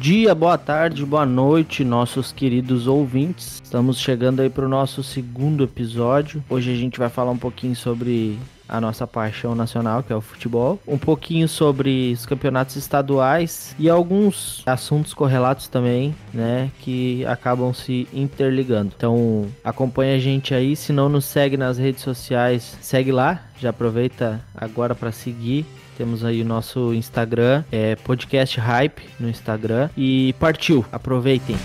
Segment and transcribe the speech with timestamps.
[0.00, 3.60] Dia, boa tarde, boa noite, nossos queridos ouvintes.
[3.62, 6.42] Estamos chegando aí para o nosso segundo episódio.
[6.48, 10.22] Hoje a gente vai falar um pouquinho sobre a nossa paixão nacional, que é o
[10.22, 17.74] futebol, um pouquinho sobre os campeonatos estaduais e alguns assuntos correlatos também, né, que acabam
[17.74, 18.94] se interligando.
[18.96, 23.68] Então, acompanha a gente aí, se não nos segue nas redes sociais, segue lá, já
[23.68, 25.66] aproveita agora para seguir
[25.96, 30.84] temos aí o nosso Instagram, é podcast hype no Instagram e partiu.
[30.90, 31.56] Aproveitem.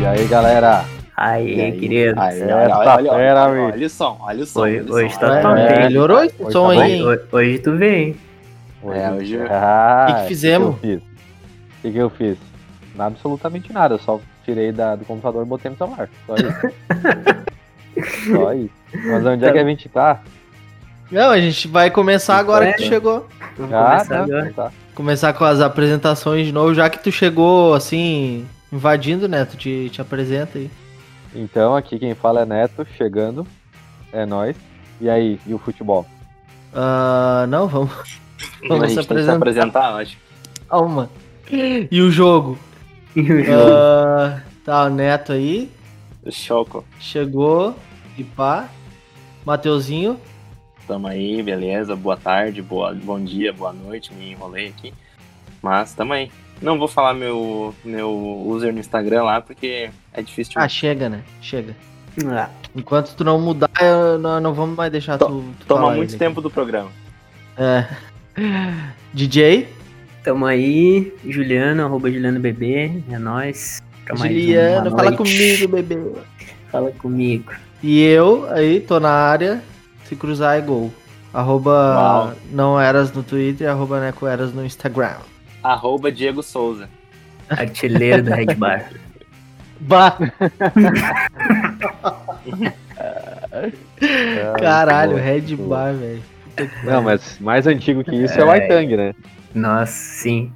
[0.00, 0.84] E aí, galera?
[1.16, 2.20] Aí, aí querido.
[2.20, 4.60] Aí, olha, olha, olha, olha, olha o som, olha o som.
[4.60, 5.20] Hoje, olha hoje som.
[5.20, 5.78] tá É, top, hein?
[5.80, 7.04] melhorou esse Hoje som tá aí, hein?
[7.04, 8.16] Hoje, hoje tu vem.
[8.84, 10.68] É, hoje- Ah, Que que fizemos?
[10.76, 11.02] O que, eu fiz?
[11.02, 12.38] O que que eu fiz?
[12.94, 13.94] Nada, absolutamente nada.
[13.94, 16.08] Eu só tirei da, do computador e botei no celular.
[16.26, 18.32] Só isso.
[18.32, 18.70] só isso.
[18.94, 20.22] Mas onde é que a gente tá?
[21.10, 23.26] Não, a gente vai começar agora que tu chegou.
[23.58, 24.52] Vamos Ah, começar tá, agora.
[24.54, 24.72] tá.
[24.94, 29.44] Começar com as apresentações de novo, já que tu chegou assim, invadindo, né?
[29.44, 30.70] Tu te, te apresenta aí.
[31.34, 33.46] Então, aqui quem fala é Neto, chegando.
[34.12, 34.56] É nós.
[35.00, 36.06] E aí, e o futebol?
[36.74, 37.90] Ah, não, vamos.
[38.64, 39.36] a Vamos se que se apresentar.
[39.36, 40.16] apresentar, eu acho.
[40.68, 41.10] Calma.
[41.50, 42.58] E o jogo?
[43.16, 43.70] E o jogo?
[43.72, 45.70] Ah, tá, o Neto aí.
[46.30, 46.84] Choco.
[47.00, 47.74] Chegou.
[48.16, 48.68] E pá.
[49.44, 50.20] Mateuzinho.
[50.86, 51.94] Tamo aí, beleza?
[51.96, 54.12] Boa tarde, boa, bom dia, boa noite.
[54.12, 54.92] Me enrolei aqui.
[55.62, 56.30] Mas tamo aí.
[56.60, 58.10] Não vou falar meu, meu
[58.46, 61.22] user no Instagram lá, porque é difícil de Ah, chega, né?
[61.40, 61.74] Chega.
[62.26, 65.94] Ah, Enquanto tu não mudar, eu não, não vamos mais deixar tu, tu Toma falar
[65.96, 66.18] muito ele.
[66.18, 66.90] tempo do programa.
[67.56, 67.86] É.
[69.14, 69.68] DJ,
[70.28, 73.82] tamo aí, Juliano, arroba Juliano Bebê, é nóis.
[74.18, 75.98] Mais Juliano, fala comigo, bebê.
[76.70, 77.52] Fala comigo.
[77.82, 79.62] E eu aí, tô na área.
[80.04, 80.92] Se cruzar é gol.
[81.32, 82.32] Arroba Uau.
[82.50, 85.16] não eras no Twitter, arroba neco eras no Instagram.
[85.62, 86.90] Arroba Diego Souza.
[87.48, 88.90] Artilheiro do Red Bar.
[89.80, 90.18] Bah,
[93.00, 95.56] Ah, caralho, Red.
[95.56, 96.22] Bar, velho.
[96.82, 98.60] Não, mas mais antigo que isso é, o É.
[98.60, 99.14] Aitang, né?
[99.54, 100.52] Nossa, sim.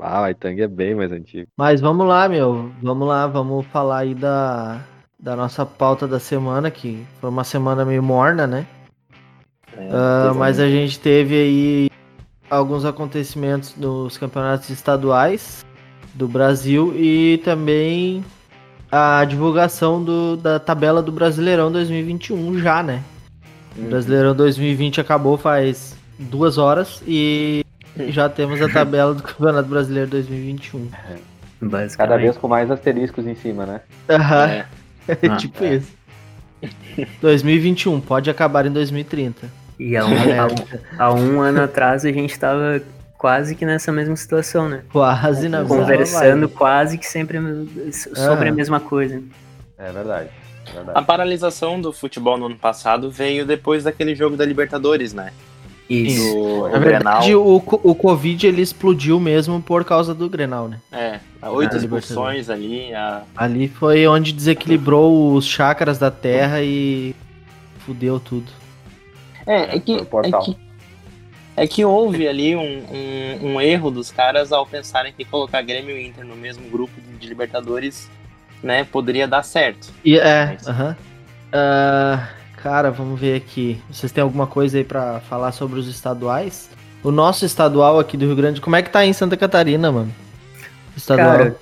[0.00, 1.48] Ah, o Aitang é bem mais antigo.
[1.56, 2.70] Mas vamos lá, meu.
[2.80, 4.80] Vamos lá, vamos falar aí da,
[5.18, 8.66] da nossa pauta da semana, que foi uma semana meio morna, né?
[9.76, 11.90] É, Ah, mas a gente teve aí
[12.48, 15.64] alguns acontecimentos nos campeonatos estaduais
[16.14, 18.24] do Brasil e também
[18.90, 23.02] a divulgação do- da tabela do Brasileirão 2021 já, né?
[23.76, 23.88] O Uhum.
[23.90, 27.62] Brasileirão 2020 acabou faz duas horas e
[28.08, 30.88] já temos a tabela do Campeonato Brasileiro 2021.
[31.60, 31.96] Basicamente.
[31.96, 33.80] Cada vez com mais asteriscos em cima, né?
[34.08, 34.66] Aham, É,
[35.08, 35.92] é Ah, tipo isso.
[37.20, 39.48] 2021, pode acabar em 2030.
[39.78, 40.08] E há um,
[40.40, 40.54] há, um,
[40.98, 42.80] há um ano atrás a gente tava
[43.16, 44.82] quase que nessa mesma situação, né?
[44.92, 46.54] Quase na mesma Conversando vibe.
[46.58, 47.38] quase que sempre
[48.14, 48.52] sobre Ah.
[48.52, 49.22] a mesma coisa.
[49.76, 50.28] É verdade.
[50.66, 51.06] É A verdade.
[51.06, 55.32] paralisação do futebol no ano passado veio depois daquele jogo da Libertadores, né?
[55.88, 56.22] Isso.
[56.34, 56.80] Do Na o Grenal.
[56.80, 60.78] verdade, o, o Covid ele explodiu mesmo por causa do Grenal, né?
[60.92, 61.18] É,
[61.48, 62.92] oito Ah, expulsões ali.
[62.94, 63.22] A...
[63.36, 67.14] Ali foi onde desequilibrou os chakras da terra e
[67.80, 68.50] fudeu tudo.
[69.46, 70.42] É, é que, o portal.
[70.42, 70.56] é que
[71.56, 72.60] é que houve ali um,
[73.42, 76.92] um, um erro dos caras ao pensarem que colocar Grêmio e Inter no mesmo grupo
[77.18, 78.08] de Libertadores,
[78.62, 79.88] né, poderia dar certo.
[80.04, 80.96] E é, Mas- aham.
[81.52, 82.28] Ah,
[82.62, 83.80] cara, vamos ver aqui.
[83.90, 86.68] Vocês têm alguma coisa aí pra falar sobre os estaduais?
[87.02, 89.90] O nosso estadual aqui do Rio Grande, como é que tá aí em Santa Catarina,
[89.92, 90.12] mano?
[90.96, 91.28] Estadual.
[91.36, 91.56] Cara,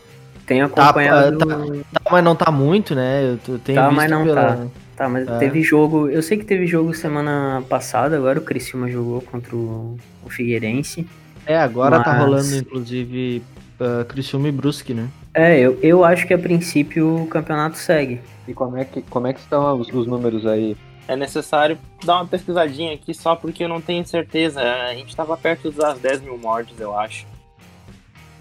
[0.46, 1.38] tenho Tá, acompanhado.
[1.38, 3.36] tá, tá, mas não tá muito, né?
[3.46, 4.42] Eu tenho Tá, visto mas não pela...
[4.56, 4.66] tá.
[4.96, 5.38] Tá, mas É.
[5.38, 6.08] teve jogo.
[6.08, 11.06] Eu sei que teve jogo semana passada, agora o Criciúma jogou contra o, o Figueirense.
[11.44, 13.42] É, agora tá Mas- rolando, inclusive,
[13.78, 15.06] uh, Criciúma e Brusque, né?
[15.34, 18.20] É, eu, eu acho que a princípio o campeonato segue.
[18.48, 20.74] E como é que, como é que estão os, os números aí?
[21.08, 24.60] É necessário dar uma pesquisadinha aqui só porque eu não tenho certeza.
[24.60, 27.26] A gente tava perto das 10 mil mortes, eu acho.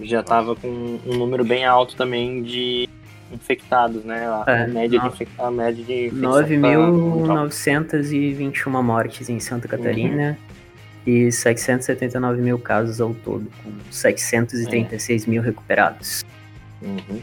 [0.01, 2.89] Já tava com um número bem alto também de
[3.31, 4.27] infectados, né?
[4.27, 5.29] A, É, média, de infec...
[5.37, 6.31] a média de infecção
[6.61, 7.55] tá muito alta.
[7.55, 10.37] 9.921 mortes em Santa Catarina
[11.05, 16.25] e 779 mil casos ao todo, com 736 mil recuperados.
[16.81, 17.21] Uhum.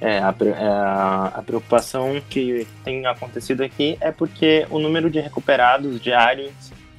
[0.00, 5.10] É, a, pre- é, a, a preocupação que tem acontecido aqui é porque o número
[5.10, 6.52] de recuperados diários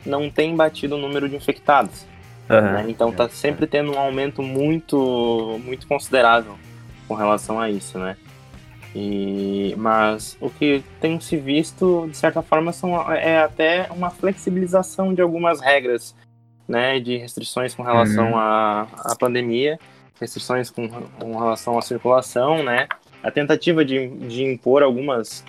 [0.06, 2.06] não tem batido o número de infectados.
[2.50, 2.72] Aham.
[2.74, 2.86] né?
[2.90, 6.58] Então tá sempre tendo um aumento muito, muito considerável
[7.08, 8.18] com relação a isso, né?
[8.96, 15.14] E, mas o que tem se visto, de certa forma, são, é até uma flexibilização
[15.14, 16.16] de algumas regras,
[16.68, 18.38] né, de restrições com relação Uhum.
[18.38, 19.80] à, à pandemia,
[20.20, 22.88] restrições com, com relação à circulação, né,
[23.24, 25.44] a tentativa de, de impor algumas,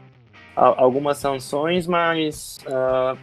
[0.56, 3.16] a- algumas sanções, mas ah,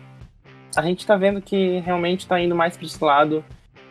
[0.76, 3.44] a gente está vendo que realmente está indo mais para esse lado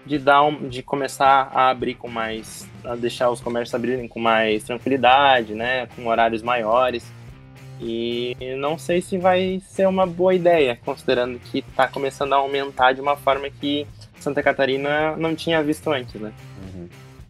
[0.04, 4.20] de dar um- de começar a abrir com mais a deixar os comércios abrirem com
[4.20, 7.10] mais tranquilidade, né, com horários maiores.
[7.80, 12.92] E não sei se vai ser uma boa ideia, considerando que está começando a aumentar
[12.92, 13.86] de uma forma que
[14.18, 16.32] Santa Catarina não tinha visto antes, né?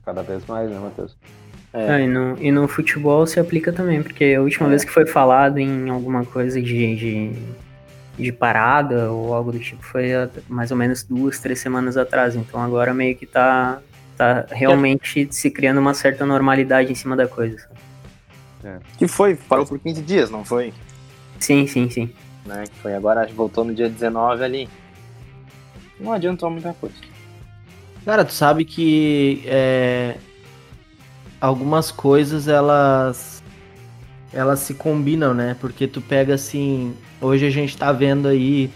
[0.06, 1.16] Cada vez mais, né, Matheus?
[1.74, 1.90] É.
[1.90, 4.70] Ah, e, no, e no futebol se aplica também, porque a última É.
[4.70, 7.32] vez que foi falado em alguma coisa de, de,
[8.16, 10.10] de parada ou algo do tipo foi
[10.48, 12.36] mais ou menos duas, três semanas atrás.
[12.36, 13.80] Então agora meio que tá,
[14.16, 17.68] tá realmente se criando uma certa normalidade em cima da coisa.
[18.62, 18.78] sabe?
[18.96, 20.72] Que foi, parou por 15 dias, não foi?
[21.40, 22.10] Sim, sim, sim.
[22.46, 22.62] Né?
[22.80, 24.68] Foi agora, voltou no dia 19 ali.
[25.98, 26.94] Não adiantou muita coisa.
[28.06, 30.14] Cara, tu sabe que é,
[31.40, 33.42] algumas coisas elas
[34.32, 35.56] elas se combinam, né?
[35.60, 38.70] Porque tu pega assim, hoje a gente tá vendo aí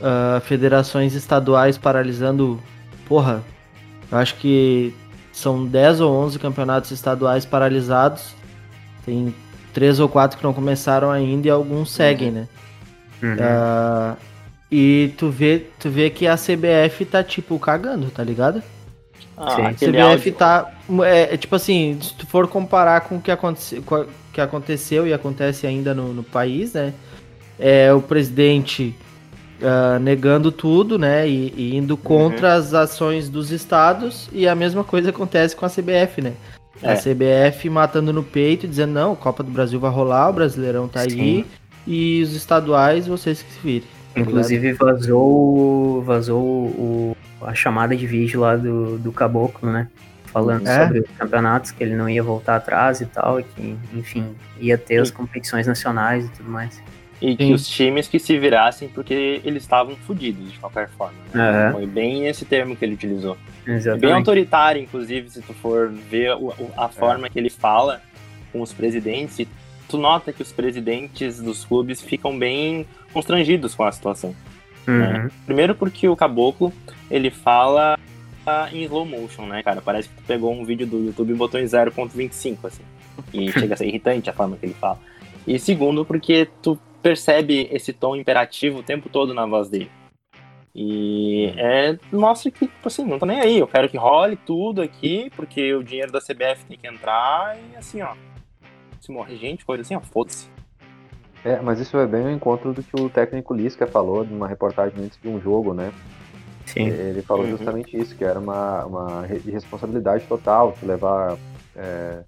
[0.00, 2.62] ah, federações estaduais paralisando,
[3.08, 3.42] porra,
[4.10, 4.94] eu acho que
[5.32, 8.36] são 10 ou 11 campeonatos estaduais paralisados.
[9.04, 9.34] Tem
[9.74, 12.48] três ou quatro que não começaram ainda e alguns seguem, né?
[13.20, 13.36] Uhum.
[13.40, 14.16] Ah,
[14.70, 18.62] e tu vê, tu vê que a CBF tá tipo cagando, tá ligado?
[19.36, 19.62] Ah, Sim.
[19.62, 20.70] A CBF áudio, tá.
[21.04, 24.40] É, é tipo assim, se tu for comparar com o que, aconte, com a- que
[24.40, 26.92] aconteceu e acontece ainda no, no país, né?
[27.58, 28.94] É o presidente
[29.62, 31.28] ah, negando tudo, né?
[31.28, 35.70] E, e indo contra as ações dos estados, e a mesma coisa acontece com a
[35.70, 36.32] CBF, né?
[36.82, 36.96] A É.
[36.96, 41.00] CBF matando no peito, dizendo, não, a Copa do Brasil vai rolar, o Brasileirão tá
[41.00, 41.44] aí, Sim.
[41.86, 43.88] e os estaduais vocês que se virem.
[44.14, 44.20] Tá?
[44.20, 49.88] Inclusive vazou, vazou o, a chamada de vídeo lá do, do Caboclo, né?
[50.26, 50.84] Falando É?
[50.84, 54.78] sobre os campeonatos, que ele não ia voltar atrás e tal, e que, enfim, ia
[54.78, 55.14] ter as Sim.
[55.14, 56.80] competições nacionais e tudo mais.
[57.20, 57.52] E que Sim.
[57.52, 61.18] os times que se virassem porque eles estavam fodidos de qualquer forma.
[61.34, 61.50] Né?
[61.50, 61.72] Aham.
[61.72, 63.36] Foi bem esse termo que ele utilizou.
[63.62, 64.14] É Bem Exatamente.
[64.14, 66.30] autoritário, inclusive, se tu for ver
[66.76, 68.00] a forma que ele fala
[68.52, 69.48] com os presidentes, e
[69.90, 74.34] tu nota que os presidentes dos clubes ficam bem constrangidos com a situação.
[74.86, 75.28] Uhum.
[75.44, 76.72] Primeiro porque o Caboclo,
[77.10, 77.98] ele fala
[78.46, 79.82] ah, em slow motion, né, cara?
[79.82, 82.82] Parece que tu pegou um vídeo do YouTube e botou em 0.25, assim.
[83.32, 84.98] E chega a ser irritante a forma que ele fala.
[85.46, 89.90] E segundo porque tu percebe esse tom imperativo o tempo todo na voz dele.
[90.74, 94.80] E é, mostra que, tipo assim, não tô nem aí, eu quero que role tudo
[94.80, 98.14] aqui, porque o dinheiro da CBF tem que entrar e assim, ó.
[99.00, 100.46] Se morrer gente, coisa assim, ó, foda-se.
[101.44, 105.02] É, mas isso é bem o encontro do que o técnico Lisca falou numa reportagem
[105.02, 105.90] antes de um jogo, né?
[106.66, 106.86] Sim.
[106.86, 107.50] Ele falou Uhum.
[107.52, 111.36] justamente isso, que era uma, uma re- responsabilidade total de levar
[111.74, 112.20] é,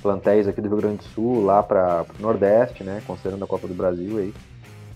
[0.00, 3.02] plantéis aqui do Rio Grande do Sul lá para o Nordeste, né?
[3.06, 4.32] Considerando a Copa do Brasil aí,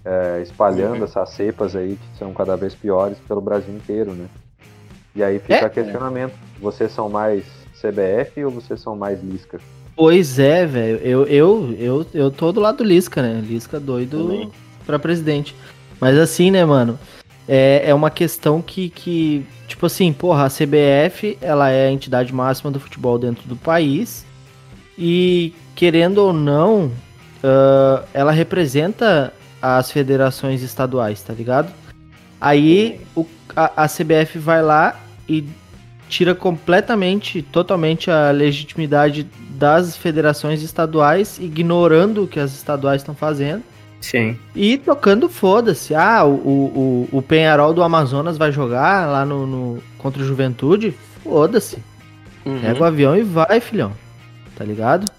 [0.05, 1.05] é, espalhando Uhum.
[1.05, 4.29] essas cepas aí que são cada vez piores pelo Brasil inteiro, né?
[5.17, 5.69] E aí fica É.
[5.69, 7.45] questionamento: vocês são mais
[7.81, 9.59] CBF ou vocês são mais Lisca?
[9.97, 10.99] Pois é, velho.
[10.99, 13.41] Eu, eu, eu, eu tô do lado do Lisca, né?
[13.47, 14.51] Lisca doido Também.
[14.85, 15.55] pra presidente.
[16.01, 16.99] Mas assim, né, mano?
[17.47, 22.33] É, é uma questão que, que, tipo assim, porra, a CBF, ela é a entidade
[22.33, 24.25] máxima do futebol dentro do país.
[24.99, 26.91] E, querendo ou não,
[27.43, 31.73] ah, ela representa as federações estaduais, tá ligado?
[32.41, 35.45] Aí o- a, a CBF vai lá e
[36.09, 39.27] tira completamente, totalmente a legitimidade
[39.65, 43.63] das federações estaduais, ignorando o que as estaduais estão fazendo
[43.99, 44.37] Sim.
[44.55, 45.95] e tocando foda-se.
[45.95, 50.95] Ah, o, o, o Penharol do Amazonas vai jogar lá no, no- contra o Juventude?
[51.23, 51.79] Foda-se.
[52.45, 52.61] Uhum.
[52.61, 53.93] Pega o avião e vai, filhão.
[54.55, 55.11] Tá ligado?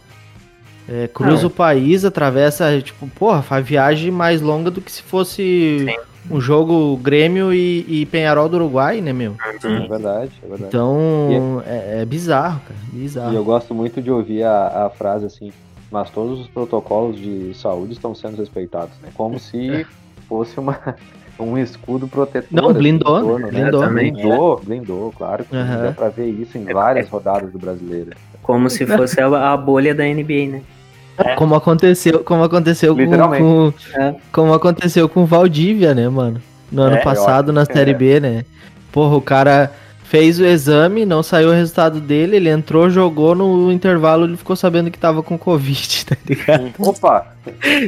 [0.87, 1.47] É, cruza Ah, é.
[1.47, 5.95] o país, atravessa, tipo, porra, faz viagem mais longa do que se fosse Sim.
[6.29, 9.35] Um jogo Grêmio e, e Penharol do Uruguai, né, meu?
[9.63, 10.67] É verdade, é verdade.
[10.67, 12.79] Então, é, é bizarro, cara.
[12.91, 13.33] Bizarro.
[13.33, 15.51] E eu gosto muito de ouvir a, a frase assim,
[15.91, 19.09] mas todos os protocolos de saúde estão sendo respeitados, né?
[19.13, 19.85] Como se
[20.27, 20.79] fosse uma,
[21.39, 22.49] um escudo protetor.
[22.51, 23.51] Não, assim, blindou, em torno, né?
[23.51, 23.81] blindou.
[23.81, 24.21] Exatamente.
[24.21, 25.83] Blindou, blindou, claro que Aham.
[25.83, 28.11] dá pra ver isso em várias rodadas do brasileiro.
[28.41, 30.61] Como se fosse a, a bolha da NBA, né?
[31.17, 31.35] É.
[31.35, 34.15] Como aconteceu, como aconteceu com, É.
[34.31, 36.41] como aconteceu com o Valdívia, né, mano?
[36.71, 37.63] No ano É, passado na.
[37.65, 37.93] Série É.
[37.93, 38.45] B, né?
[38.91, 39.71] Porra, o cara
[40.03, 44.55] fez o exame, não saiu o resultado dele, ele entrou, jogou no intervalo, ele ficou
[44.55, 46.71] sabendo que tava com Covid, tá ligado?
[46.79, 47.27] Opa!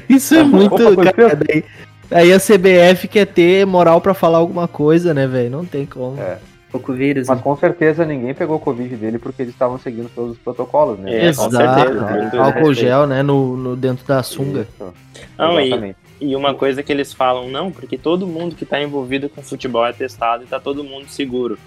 [0.09, 0.75] Isso é muito.
[0.75, 1.63] Opa, cara, daí,
[2.11, 5.49] aí a CBF quer ter moral pra falar alguma coisa, né, velho?
[5.49, 6.19] Não tem como.
[6.19, 6.37] É.
[6.77, 7.27] Pouco vírus.
[7.27, 7.43] Mas né?
[7.43, 11.15] com certeza ninguém pegou Covid dele porque eles estavam seguindo todos os protocolos, né?
[11.15, 11.55] É, com Exato.
[11.55, 12.21] certeza, né?
[12.21, 13.23] muito Álcool gel, né?
[13.23, 14.61] No, no- dentro da sunga.
[14.61, 14.93] Isso.
[15.37, 15.97] Não, e, Exatamente.
[16.21, 19.85] e uma coisa que eles falam, não, porque todo mundo que tá envolvido com futebol
[19.85, 21.57] é testado e tá todo mundo seguro.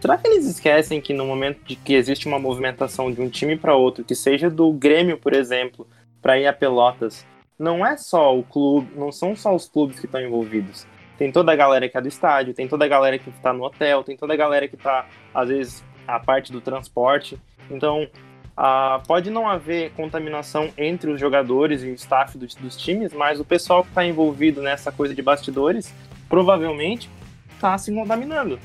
[0.00, 3.56] Será que eles esquecem que no momento de que existe uma movimentação de um time
[3.56, 5.86] para outro, que seja do Grêmio, por exemplo,
[6.22, 7.26] para ir a Pelotas,
[7.58, 10.86] não é só o clube, não são só os clubes que estão envolvidos.
[11.20, 13.62] Tem toda a galera que é do estádio, tem toda a galera que tá no
[13.62, 17.38] hotel, tem toda a galera que tá, às vezes, a parte do transporte.
[17.70, 18.08] Então,
[18.56, 23.38] ah, pode não haver contaminação entre os jogadores e o staff dos, dos times, mas
[23.38, 25.92] o pessoal que está envolvido nessa coisa de bastidores
[26.26, 27.10] provavelmente
[27.54, 28.58] está se contaminando,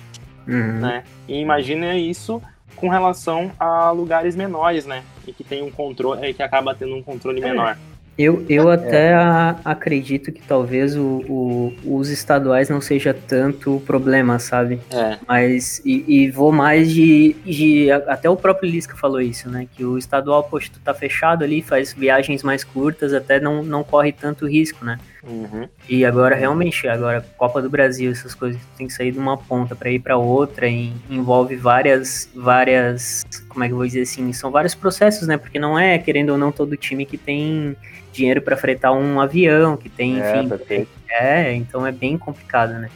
[0.47, 0.79] Uhum.
[0.79, 1.03] né?
[1.27, 2.41] E imagina isso
[2.77, 5.03] com relação a lugares menores, né?
[5.27, 7.77] E que tem um controle, que acaba tendo um controle menor.
[8.17, 13.81] Eu, eu até a- acredito que talvez o, o- os estaduais não seja tanto o
[13.81, 14.79] problema, sabe?
[14.89, 15.17] É.
[15.27, 17.91] Mas, e, e vou mais de, de.
[17.91, 19.67] Até o próprio Lisca falou isso, né?
[19.75, 23.83] Que o estadual, poxa, tu tá fechado ali, faz viagens mais curtas, até não, não
[23.83, 24.97] corre tanto risco, né?
[25.27, 25.67] Uhum.
[25.89, 29.75] E agora, realmente, agora, Copa do Brasil, essas coisas, tem que sair de uma ponta
[29.75, 34.31] para ir para outra, e envolve várias, várias, como é que eu vou dizer assim,
[34.33, 35.37] são vários processos, né?
[35.37, 37.75] Porque não é, querendo ou não, todo time que tem
[38.13, 40.89] dinheiro para fretar um avião, que tem, É, enfim, perfeito.
[41.09, 42.89] é, então é bem complicado, né?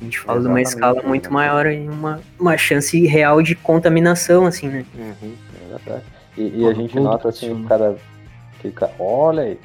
[0.00, 1.06] A gente fala de uma escala né?
[1.08, 4.84] muito maior e uma, uma chance real de contaminação, assim, né?
[4.98, 5.34] Uhum.
[5.86, 6.00] É.
[6.36, 7.68] E, e a gente nota assim, cima.
[7.68, 7.96] cada.
[8.60, 9.58] Que, ca- olha aí.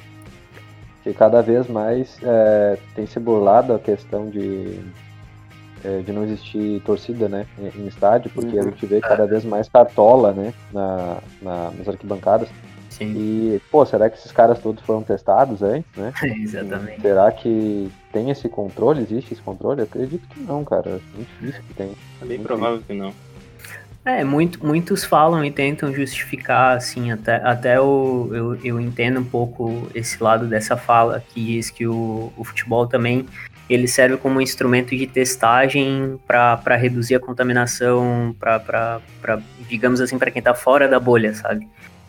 [1.08, 4.78] Que cada vez mais é, tem se burlado a questão de,
[5.82, 7.46] é, de não existir torcida, né?
[7.58, 8.70] Em, em estádio, porque a Uhum.
[8.70, 10.52] gente vê cada vez mais cartola, né?
[10.70, 12.50] Na, na, nas arquibancadas.
[12.90, 16.12] Sim, E, pô, será que esses caras todos foram testados antes, né?
[16.42, 17.00] exatamente.
[17.00, 19.00] Será que tem esse controle?
[19.00, 19.80] Existe esse controle?
[19.80, 20.90] Eu acredito que não, cara.
[20.90, 21.92] É muito difícil que tem.
[22.20, 23.14] É bem provável que não.
[24.08, 29.24] É, muito, muitos falam e tentam justificar, assim, até, até o, eu, eu entendo um
[29.24, 33.26] pouco esse lado dessa fala, que diz que o, o futebol também,
[33.68, 39.02] ele serve como um instrumento de testagem para reduzir a contaminação, para,
[39.68, 41.68] digamos assim, para quem tá fora da bolha, sabe?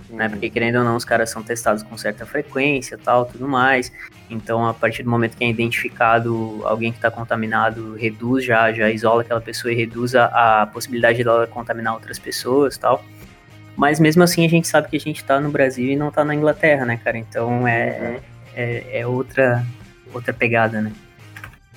[0.10, 0.28] Né?
[0.30, 3.92] Porque querendo ou não, os caras são testados com certa frequência, tal, tudo mais.
[4.30, 8.90] Então, a partir do momento que é identificado alguém que está contaminado, reduz já, já
[8.90, 13.04] isola aquela pessoa e reduz a, a possibilidade dela contaminar outras pessoas, tal.
[13.76, 16.24] Mas mesmo assim, a gente sabe que a gente tá no Brasil e não tá
[16.26, 17.18] na Inglaterra, né, cara?
[17.18, 18.20] Então é,
[18.56, 19.66] é, é outra
[20.14, 20.92] outra pegada, né?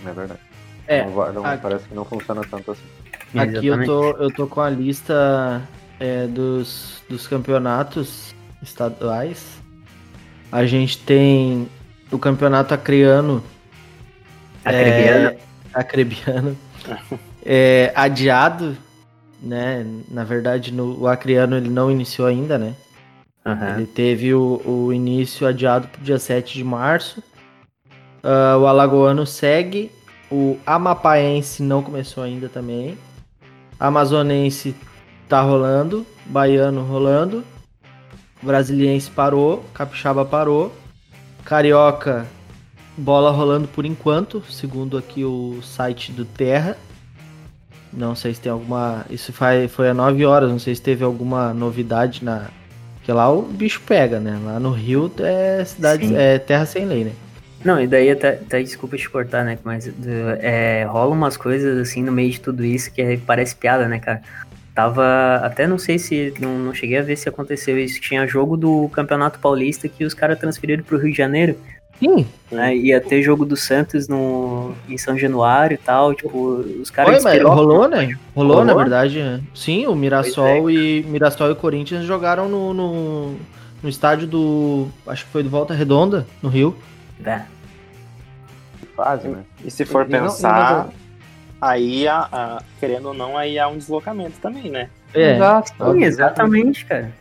[0.05, 0.41] É verdade.
[0.89, 2.83] É, Não não- aqui- parece que não funciona tanto assim.
[3.39, 5.63] Aqui eu tô, eu tô com a lista
[6.03, 9.63] é, dos, dos campeonatos estaduais.
[10.51, 11.69] A gente tem
[12.11, 13.43] o campeonato acreano.
[14.65, 15.29] Acrebiano.
[15.29, 15.39] É,
[15.73, 16.59] acrebiano.
[17.47, 18.77] é, adiado,
[19.41, 19.87] né?
[20.11, 22.75] Na verdade, no, o acreano ele não iniciou ainda, né?
[23.47, 23.77] Aham.
[23.77, 27.23] Ele teve o, o início adiado pro dia 7 de março.
[28.25, 29.93] Ah, o Alagoano segue.
[30.31, 32.99] O Amapaense não começou ainda também.
[33.79, 34.75] Amazonense
[35.33, 36.07] tá rolando.
[36.27, 37.43] Baiano rolando.
[38.43, 39.65] Brasiliense parou.
[39.73, 40.71] Capixaba parou.
[41.43, 42.27] Carioca,
[42.99, 46.77] bola rolando por enquanto, segundo aqui o site do Terra.
[47.91, 49.07] Não sei se tem alguma.
[49.09, 52.49] Isso foi, foi às 9 horas, não sei se teve alguma novidade na,
[52.97, 54.39] porque lá o bicho pega, né?
[54.45, 56.17] Lá no Rio é cidade, Sim.
[56.17, 57.13] é terra sem lei, né?
[57.65, 59.59] Não, e daí até, até desculpa te cortar, né?
[59.65, 59.91] Mas
[60.41, 63.99] é, rola umas coisas assim no meio de tudo isso que é- parece piada, né,
[63.99, 64.23] cara?
[64.75, 65.37] Tava.
[65.43, 66.33] Até não sei se.
[66.41, 68.01] Não, não cheguei a ver se aconteceu isso.
[68.01, 71.57] Tinha jogo do Campeonato Paulista que os caras transferiram pro Rio de Janeiro.
[71.99, 72.27] Sim.
[72.51, 72.75] Né?
[72.77, 76.15] Ia ter jogo do Santos no, em São Januário e tal.
[76.15, 78.17] Tipo, os caras rolou, né?
[78.35, 78.65] Rolou, Rolou?
[78.65, 79.21] na verdade.
[79.21, 79.39] é.
[79.55, 83.37] Sim, o Mirassol Pois e Mirassol e Corinthians jogaram no, no,
[83.83, 84.89] no estádio do.
[85.07, 86.75] Acho que foi do Volta Redonda, no Rio.
[87.25, 87.43] É.
[88.81, 89.43] Que fase, né?
[89.65, 91.02] E se for E não- e pensar, não-
[91.63, 94.89] aí, a, a- querendo ou não, aí há um deslocamento também, né?
[95.15, 95.37] É.
[95.37, 95.73] Exato.
[95.93, 97.13] Sim, exatamente, cara.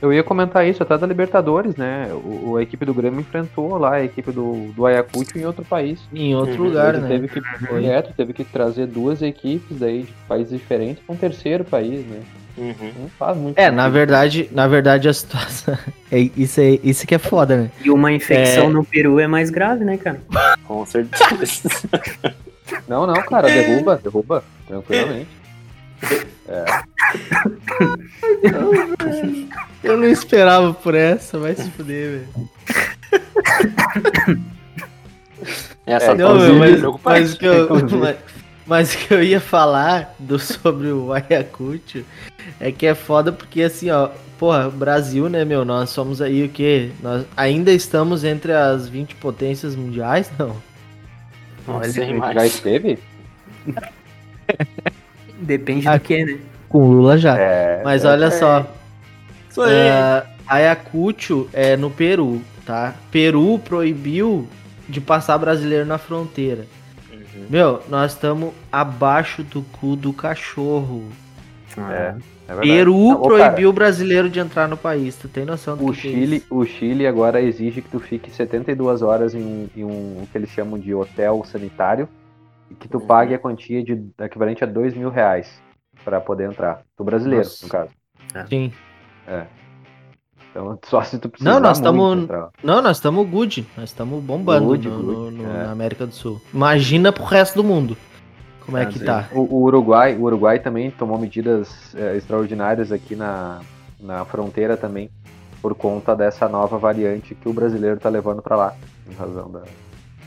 [0.00, 2.08] Eu ia comentar isso até da Libertadores, né?
[2.12, 5.62] O, o- a equipe do Grêmio enfrentou lá a equipe do, do Ayacucho em outro
[5.64, 6.00] país.
[6.12, 7.08] Em outro Uhum, lugar, Ele né?
[7.08, 7.42] teve que,
[7.86, 12.06] é, tu teve que trazer duas equipes daí de países diferentes para um terceiro país,
[12.06, 12.20] né?
[12.56, 12.92] Uhum.
[12.98, 13.92] Não faz muito É, na sentido.
[13.94, 15.76] verdade, na verdade a situação.
[16.12, 17.70] É, isso, é, isso que é foda, né?
[17.84, 18.68] E uma infecção É.
[18.68, 20.20] no Peru é mais grave, né, cara?
[20.64, 21.70] Com certeza.
[22.90, 25.30] Não, não, cara, derruba, derruba, tranquilamente.
[29.80, 32.48] Eu não esperava por essa, vai se fuder, velho.
[35.86, 38.16] Essa É, Não, atuação meu, me mas, mas, o que eu, mas,
[38.66, 42.04] mas o que eu ia falar do, sobre o Ayacucho
[42.58, 46.44] é que é foda porque assim, ó, porra, o Brasil, né, meu, nós somos aí
[46.44, 46.90] o quê?
[47.00, 50.56] Nós ainda estamos entre as 20 potências mundiais, não?
[51.68, 52.34] Olha, sei mais.
[52.34, 52.98] Já esteve?
[55.40, 56.38] Depende Ah, do que, né?
[56.68, 57.36] Com o Lula já.
[57.38, 57.82] É.
[57.82, 58.30] Mas olha é.
[58.30, 58.66] só,
[59.48, 59.72] Isso aí.
[59.74, 62.94] é, Ayacucho é no Peru, tá?
[63.10, 64.46] Peru proibiu
[64.88, 66.66] de passar brasileiro na fronteira.
[67.12, 67.46] Uhum.
[67.48, 71.08] Meu, nós estamos abaixo do cu do cachorro.
[71.78, 72.14] É,
[72.58, 72.60] é.
[72.60, 75.16] Peru Não, ô, cara, proibiu o brasileiro de entrar no país.
[75.16, 76.46] Tu tem noção do O que que é Chile, isso?
[76.50, 80.36] o Chile agora exige que tu fique 72 horas em um, em um o que
[80.38, 82.08] eles chamam de hotel sanitário
[82.70, 83.06] e que tu Uhum.
[83.06, 85.60] pague a quantia de equivalente a 2 mil reais
[86.04, 86.82] para poder entrar.
[86.96, 87.64] Do brasileiro, Nossa.
[87.66, 87.90] no caso.
[88.48, 88.72] Sim.
[90.50, 92.48] Então, só se tu precisar Não, nós entrar.
[92.62, 93.64] Não, nós estamos good.
[93.76, 95.64] Nós estamos bombando Good, no- good, no- no- é.
[95.66, 96.40] na América do Sul.
[96.52, 97.96] Imagina pro resto do mundo.
[98.70, 99.28] Como é Ah, que tá?
[99.32, 103.60] O, o Uruguai, o Uruguai também tomou medidas eh, extraordinárias aqui na,
[103.98, 105.10] na fronteira também,
[105.60, 108.74] por conta dessa nova variante que o brasileiro tá levando para lá,
[109.10, 109.64] em razão da-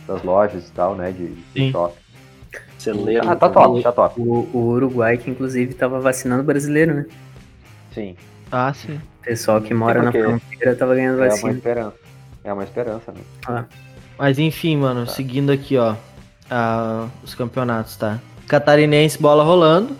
[0.05, 1.95] das lojas e tal, né, de, de shopping.
[2.77, 3.29] Celeiro.
[3.29, 4.19] Ah, tá top, tá top.
[4.19, 7.05] O, o Uruguai, que inclusive tava vacinando brasileiro, né?
[7.93, 8.17] Sim,
[8.51, 8.95] Ah, sim.
[9.21, 11.53] O pessoal que mora É na fronteira tava ganhando é uma vacina.
[11.53, 11.95] esperança.
[12.43, 13.65] É uma esperança, né?
[14.19, 15.13] Mas enfim, mano, Tá.
[15.13, 15.95] seguindo aqui, ó.
[16.51, 18.19] ah, os campeonatos, tá?
[18.47, 19.95] Catarinense, bola rolando.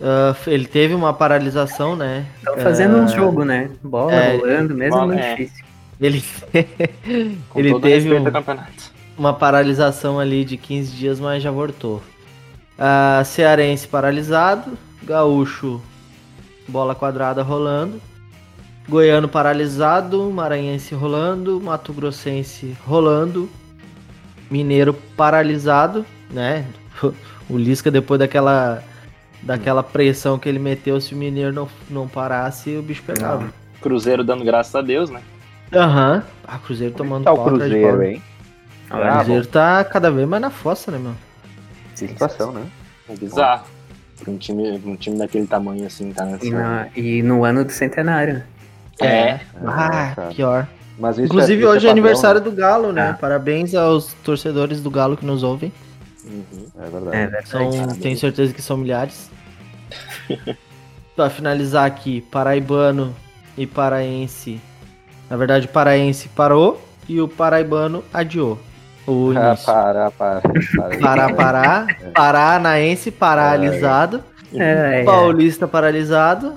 [0.00, 2.26] Ah, ele teve uma paralisação, né?
[2.44, 3.70] Tava fazendo um Ah, jogo, né?
[3.82, 5.34] Bola é, rolando, mesmo bola, muito é.
[5.36, 5.64] difícil.
[6.00, 6.24] Ele,
[7.48, 8.24] Com ele todo teve um-
[9.16, 12.02] uma paralisação ali de 15 dias, mas já voltou.
[12.78, 15.80] Ah, Cearense paralisado, Gaúcho,
[16.66, 18.00] bola quadrada rolando,
[18.88, 23.48] Goiano paralisado, Maranhense rolando, Mato Grossense rolando,
[24.50, 26.64] Mineiro paralisado, né?
[27.52, 28.82] O Lisca depois daquela
[29.42, 33.52] daquela pressão que ele meteu, se o Mineiro não, não parasse, o bicho pegava.
[33.80, 35.20] Cruzeiro dando graças a Deus, né?
[35.72, 36.22] Aham.
[36.46, 38.22] Ah, Cruzeiro tomando Tá o Cruzeiro, hein?
[38.90, 41.14] O Ah, Cruzeiro tá cada vez mais na fossa, né, meu?
[41.92, 42.64] Que situação, né?
[43.08, 43.64] É bizarro.
[44.22, 46.46] Pra um time, um time daquele tamanho assim, tá nessa.
[46.46, 48.44] E, na- e no ano do centenário, né?
[49.00, 49.40] É.
[49.66, 50.28] Ah, cara.
[50.34, 50.68] pior.
[50.98, 52.44] Mas isso Inclusive, é, hoje é padrão, aniversário né?
[52.48, 53.10] do Galo, né?
[53.10, 53.14] Ah.
[53.14, 55.72] Parabéns aos torcedores do Galo que nos ouvem.
[56.24, 56.66] Uhum.
[56.78, 57.16] É verdade.
[57.16, 57.48] É verdade.
[57.48, 59.30] São, tenho certeza que são milhares.
[61.14, 63.14] pra finalizar aqui, paraibano
[63.56, 64.60] e paraense.
[65.28, 68.58] Na verdade, o paraense parou e o paraibano adiou.
[69.06, 70.98] O Ah, para, para, para.
[70.98, 74.22] Pará, pará, paranaense paralisado,
[74.54, 75.04] É, é.
[75.04, 76.54] paulista paralisado,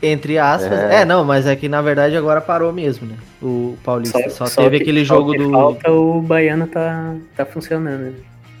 [0.00, 0.78] entre aspas.
[0.78, 1.00] É.
[1.00, 1.04] É.
[1.04, 3.16] não, mas é que na verdade agora parou mesmo, né?
[3.42, 4.30] O paulista.
[4.30, 5.50] Só, só teve que- aquele só jogo que do.
[5.50, 8.14] Falta o baiano tá, tá funcionando.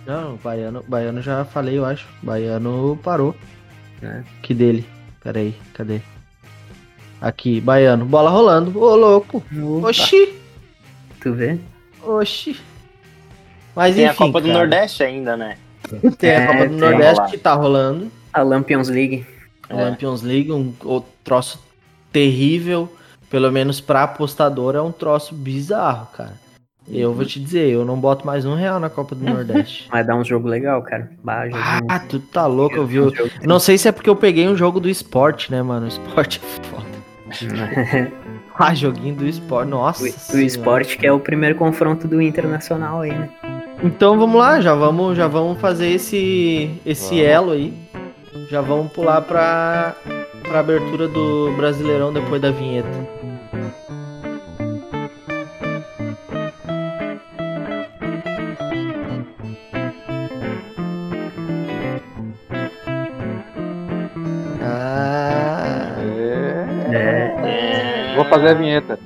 [0.08, 2.06] Não, baiano, baiano já falei, eu acho.
[2.22, 3.36] Baiano parou.
[4.02, 4.22] É.
[4.42, 4.86] Que dele?
[5.22, 6.00] Pera aí, cadê?
[7.20, 8.06] Aqui, baiano.
[8.06, 8.76] Bola rolando.
[8.80, 9.44] Ô, louco.
[9.52, 10.34] Opa, Oxi.
[11.20, 11.58] Tu vê?
[12.02, 12.58] Oxi.
[13.76, 15.58] Mas Tem enfim, a Copa do cara, Nordeste ainda, né?
[16.18, 16.76] Tem a É, Copa do.
[16.76, 17.30] Nordeste Rolar.
[17.30, 18.10] que tá rolando.
[18.32, 19.26] A Lampions League.
[19.68, 19.84] A É.
[19.90, 21.62] Champions League, um, um troço
[22.10, 22.90] terrível.
[23.28, 26.32] Pelo menos pra apostador é um troço bizarro, cara.
[26.90, 29.88] Eu vou te dizer, eu não boto mais um real na Copa do Nordeste.
[29.90, 31.10] Vai dar um jogo legal, cara.
[31.22, 31.44] Bah.
[31.88, 33.00] Ah, tu tá louco, eu vi.
[33.00, 33.10] Um
[33.44, 35.86] Não sei se é porque eu peguei um jogo do esporte, né, mano?
[35.86, 36.88] O esporte é foda.
[38.60, 40.02] Ah, joguinho do esporte, nossa.
[40.02, 40.44] o, o senhora.
[40.44, 43.28] esporte que é o primeiro confronto do Internacional aí, né?
[43.84, 47.24] Então vamos lá, já vamos, já vamos fazer esse esse Vamos.
[47.24, 47.72] elo aí.
[48.50, 49.94] Já vamos pular pra
[50.42, 52.88] pra abertura do Brasileirão depois da vinheta.
[68.28, 68.98] Fazer a vinheta.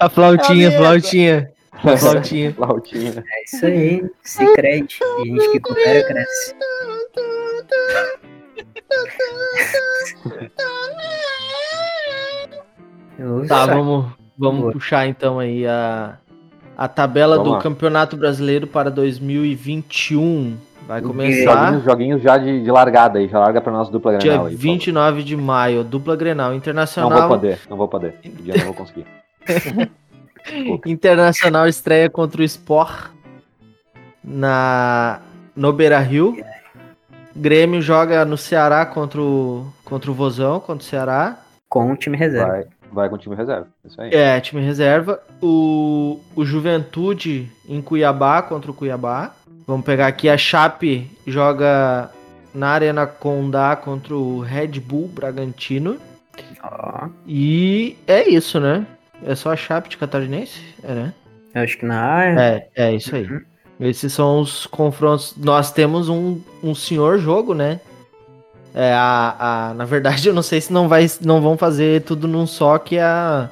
[0.00, 2.52] a flautinha, É a flautinha, a flautinha.
[2.54, 3.24] Flautinha.
[3.32, 4.10] É isso aí.
[4.22, 4.98] Se crede.
[5.00, 6.54] E a gente que coopera cresce.
[13.48, 14.72] Tá, vamos, vamos Boa.
[14.72, 16.18] puxar então aí a,
[16.76, 17.62] a tabela Vamos do lá.
[17.62, 20.56] Campeonato Brasileiro para 2021.
[20.86, 23.26] Vai começar Joguinhos, joguinhos já de, de largada aí.
[23.26, 24.52] Já larga pra nossa dupla dia Grenal aí.
[24.52, 24.72] por favor.
[24.72, 27.18] 29 de maio, dupla Grenal Não Internacional.
[27.18, 28.14] vou poder, não vou poder.
[28.22, 29.06] Dia não vou conseguir.
[30.86, 33.10] Internacional estreia contra o Sport
[34.22, 35.20] na
[35.56, 36.36] no Beira Rio.
[37.34, 41.36] Grêmio joga no Ceará contra o, contra o Vozão, contra o Ceará.
[41.68, 42.52] Com o time reserva.
[42.52, 43.68] Vai, vai com o time reserva.
[43.84, 44.10] Isso aí.
[44.12, 45.20] É, time reserva.
[45.42, 49.32] O, o Juventude em Cuiabá contra o Cuiabá.
[49.66, 52.10] Vamos pegar aqui a Chape joga
[52.54, 55.98] na Arena Condá contra o Red Bull Bragantino.
[56.62, 58.86] Ó, E é isso, né?
[59.24, 60.60] É só a Chape de Catarinense?
[60.82, 61.14] É, né?
[61.54, 62.40] eu acho que na área.
[62.40, 63.28] É, é isso aí.
[63.80, 65.34] Esses são os confrontos.
[65.36, 67.80] Nós temos um, um senhor jogo, né?
[68.78, 72.28] É, a, a, na verdade, eu não sei se não, vai, não vão fazer tudo
[72.28, 73.48] num só, que é a,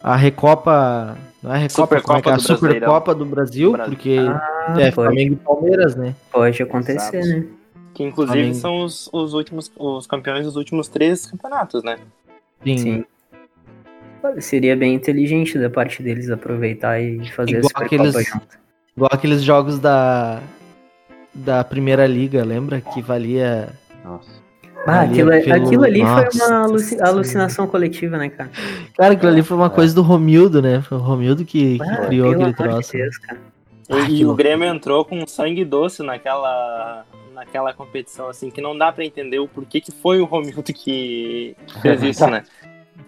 [0.00, 1.18] a Recopa.
[1.42, 2.32] Não é a Recopa, como é que é?
[2.32, 3.92] a Supercopa do Supercopa do Brasil, Brasil.
[3.96, 6.14] porque Ah, é pode, Flamengo e Palmeiras, né?
[6.30, 7.40] pode acontecer, Exato.
[7.40, 7.46] né?
[7.92, 8.54] Que inclusive Flamengo.
[8.60, 11.98] são os, os últimos, os campeões dos últimos três campeonatos, né?
[12.64, 12.78] Sim.
[12.78, 13.04] Sim.
[14.40, 18.58] Seria bem inteligente da parte deles aproveitar e fazer Igual a Supercopa aqueles- junto.
[18.96, 20.40] Igual aqueles jogos da,
[21.34, 22.80] da Primeira Liga, lembra?
[22.80, 23.68] Que valia.
[24.04, 24.35] Nossa.
[24.86, 28.50] Ah, aquilo, pelo- aquilo ali Nossa foi uma alucinação coletiva, né, cara?
[28.96, 30.80] Cara, aquilo ali foi uma coisa do Romildo, né?
[30.82, 32.92] Foi o Romildo que, que Ah, criou aquele amor de troço.
[32.92, 33.40] Deus, cara.
[33.88, 34.34] E, Ah, e o.
[34.34, 39.46] Grêmio entrou com sangue doce naquela, naquela competição, assim, que não dá pra entender o
[39.48, 42.42] porquê que foi o Romildo que, fez isso, né?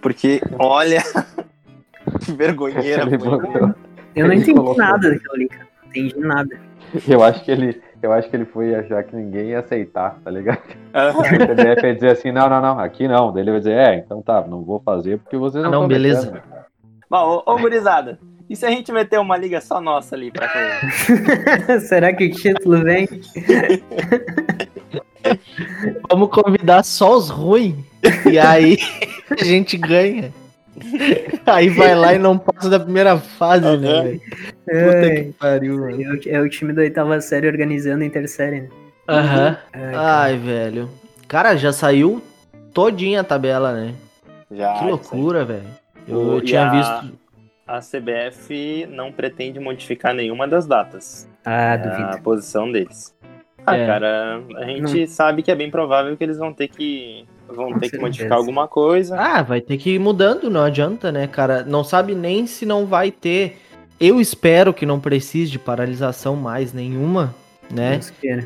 [0.01, 1.03] Porque, olha,
[2.25, 3.29] que vergonheira Ele foi.
[3.29, 3.75] botou-
[4.15, 4.77] Eu não entendi colocou.
[4.77, 5.67] nada daquilo ali, cara.
[5.83, 6.61] Não entendi nada.
[7.07, 10.31] Eu acho que ele, eu acho que ele foi achar que ninguém ia aceitar, tá
[10.31, 10.63] ligado?
[10.95, 11.19] Aham.
[11.19, 13.33] O CBF ia dizer assim, não, não, não, aqui não.
[13.33, 15.81] Daí ele vai dizer, é, então tá, não vou fazer porque vocês Ah, não não,
[15.81, 16.43] tão beleza.
[17.11, 20.49] Bom, ô, ô gurizada, e se a gente meter uma liga só nossa ali pra
[20.49, 21.81] coisa?
[21.87, 23.09] Será que o título vem?
[26.11, 27.77] Vamos convidar só os ruins.
[28.31, 28.79] E aí
[29.31, 30.33] a gente ganha.
[31.45, 34.03] Aí vai lá e não passa da primeira fase, né, Aham.
[34.05, 34.21] velho?
[34.69, 36.03] Puta que pariu, mano.
[36.27, 38.69] É o, é time da oitava série organizando a intersérie, né?
[39.09, 39.57] Aham.
[39.73, 40.01] Ai, cara.
[40.23, 40.91] Ai, velho.
[41.27, 42.23] Cara, já saiu
[42.73, 43.95] todinha a tabela, né?
[44.51, 45.65] Já, Que loucura, velho.
[46.07, 47.19] Eu, O- eu tinha a- visto.
[47.67, 51.29] A CBF não pretende modificar nenhuma das datas.
[51.45, 52.23] Ah, É a duvido.
[52.23, 53.15] posição deles.
[53.67, 53.87] Ah, É.
[53.87, 57.79] cara, a gente sabe que é bem provável que eles vão ter que vão Com
[57.79, 59.19] ter que modificar alguma coisa.
[59.21, 61.63] Ah, vai ter que ir mudando, não adianta, né, cara?
[61.63, 63.59] Não sabe nem se não vai ter.
[64.01, 67.35] Eu espero que não precise de paralisação mais nenhuma,
[67.71, 67.99] né?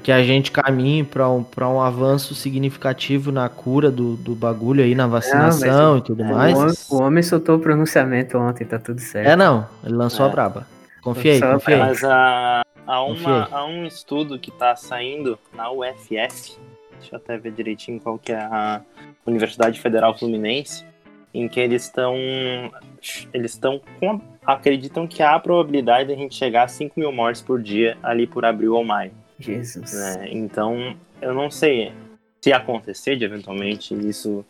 [0.03, 4.83] Que a gente caminhe para um, pra um avanço significativo na cura do, do bagulho
[4.83, 6.57] aí, na vacinação mas e tudo é, O mais.
[6.59, 9.29] homem, o homem soltou o pronunciamento ontem, tá tudo certo.
[9.29, 9.67] É, não.
[9.85, 10.29] Ele lançou É.
[10.29, 10.67] a braba.
[11.03, 11.79] Confiei, Lançou a confiei.
[11.79, 16.57] Mas há, há, uma, um estudo que está saindo na UFF,
[16.99, 18.81] deixa eu até ver direitinho qual que é a
[19.27, 20.85] Universidade Federal Fluminense,
[21.35, 22.15] em que eles estão
[23.35, 27.13] eles estão com- acreditam que há a probabilidade de a gente chegar a 5 mil
[27.13, 29.13] mortes por dia ali por abril ou maio.
[29.39, 29.93] Jesus.
[29.93, 30.29] né?
[30.31, 31.93] Então, eu não sei
[32.41, 34.45] se acontecer de eventualmente isso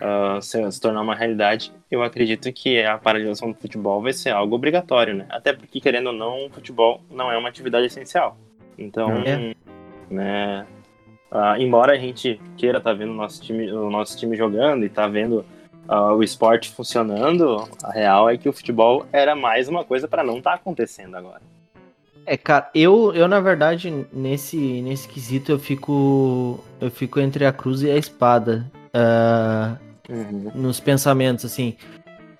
[0.00, 4.30] ah, se, se tornar uma realidade, eu acredito que a paralisação do futebol vai ser
[4.30, 5.26] algo obrigatório, né?
[5.28, 8.36] Até porque, querendo ou não, o futebol não é uma atividade essencial.
[8.76, 9.54] Então, É.
[10.10, 10.66] né?
[11.30, 14.88] ah, embora a gente queira estar vendo o nosso time, o nosso time jogando e
[14.88, 15.44] tá vendo
[15.88, 20.24] ah, o esporte funcionando, a real é que o futebol era mais uma coisa para
[20.24, 21.42] não estar acontecendo agora.
[22.26, 26.58] É, cara, eu, eu na verdade, nesse, nesse quesito, eu fico.
[26.80, 28.70] Eu fico entre a cruz e a espada.
[28.94, 29.76] ah,
[30.54, 31.76] nos pensamentos, assim.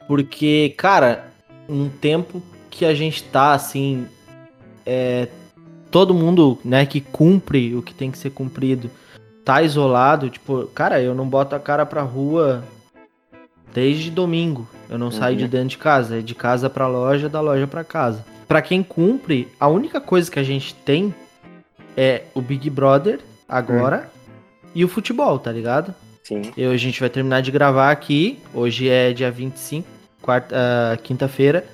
[0.06, 1.26] Porque, cara,
[1.68, 4.06] num tempo que a gente tá, assim.
[4.86, 5.28] É,
[5.90, 8.90] todo mundo, né, que cumpre o que tem que ser cumprido,
[9.44, 10.30] tá isolado.
[10.30, 12.64] Tipo, cara, eu não boto a cara pra rua
[13.74, 14.66] desde domingo.
[14.88, 15.42] Eu não saio Uhum.
[15.42, 16.18] de dentro de casa.
[16.18, 18.24] É de casa pra loja, da loja pra casa.
[18.46, 21.12] Pra quem cumpre, a única coisa que a gente tem
[21.96, 24.08] é o Big Brother agora
[24.74, 25.92] e o futebol, tá ligado?
[26.22, 26.42] Sim.
[26.56, 28.38] Eu, a gente vai terminar de gravar aqui.
[28.54, 29.86] Hoje é dia 25,
[30.22, 31.66] quarta, ah, quinta-feira.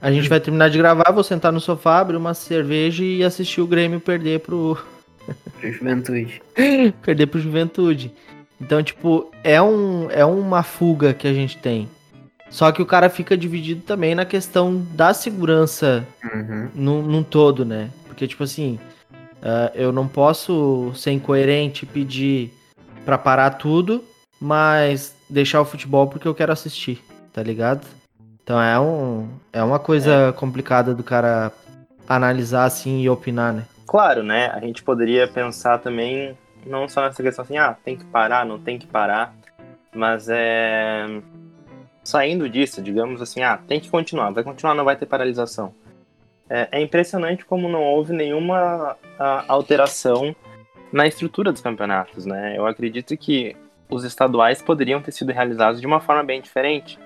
[0.00, 3.60] A gente vai terminar de gravar, vou sentar no sofá, abrir uma cerveja e assistir
[3.60, 4.76] o Grêmio perder pro,
[5.62, 6.42] Juventude.
[7.02, 8.12] perder pro Juventude.
[8.62, 11.88] Então, tipo, é, um, é uma fuga que a gente tem.
[12.48, 16.68] Só que o cara fica dividido também na questão da segurança Uhum.
[16.72, 17.90] num, num todo, né?
[18.06, 18.78] Porque, tipo assim,
[19.42, 22.52] ah, eu não posso ser incoerente e pedir
[23.04, 24.04] pra parar tudo,
[24.40, 27.84] mas deixar o futebol porque eu quero assistir, tá ligado?
[28.44, 31.50] Então é, um, é uma coisa complicada do cara
[32.08, 33.64] analisar assim e opinar, né?
[33.86, 34.50] Claro, né?
[34.54, 38.58] A gente poderia pensar também, não só nessa questão assim, ah, tem que parar, não
[38.58, 39.34] tem que parar,
[39.94, 41.06] mas é.
[42.04, 45.72] Saindo disso, digamos assim, ah, tem que continuar, vai continuar, não vai ter paralisação.
[46.50, 50.34] é, é impressionante como não houve nenhuma a, alteração
[50.92, 52.58] na estrutura dos campeonatos, né?
[52.58, 53.56] Eu acredito que
[53.88, 56.98] os estaduais poderiam ter sido realizados de uma forma bem diferente.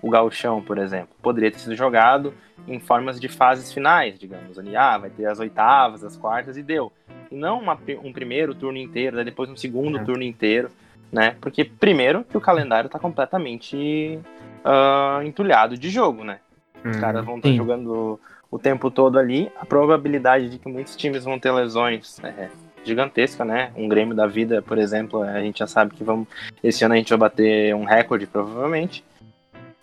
[0.00, 2.34] O gauchão, por exemplo, poderia ter sido jogado
[2.66, 4.58] em formas de fases finais, digamos.
[4.58, 6.92] Ali, ah, vai ter as oitavas, as quartas e deu.
[7.30, 10.04] E não uma, um primeiro turno inteiro, depois um segundo é.
[10.04, 10.70] turno inteiro,
[11.10, 11.36] né?
[11.40, 14.18] Porque, primeiro, que o calendário está completamente
[14.64, 16.38] uh, entulhado de jogo, né?
[16.84, 18.18] Os hum, caras vão estar tá jogando
[18.50, 19.50] o tempo todo ali.
[19.58, 22.48] A probabilidade de que muitos times vão ter lesões é
[22.84, 23.70] gigantesca, né?
[23.76, 26.26] Um Grêmio da vida, por exemplo, a gente já sabe que vamos,
[26.62, 29.04] esse ano a gente vai bater um recorde, provavelmente.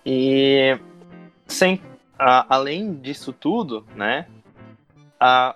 [0.05, 0.77] E
[1.47, 1.81] sem,
[2.17, 4.25] a, além disso tudo, né?
[5.19, 5.55] A,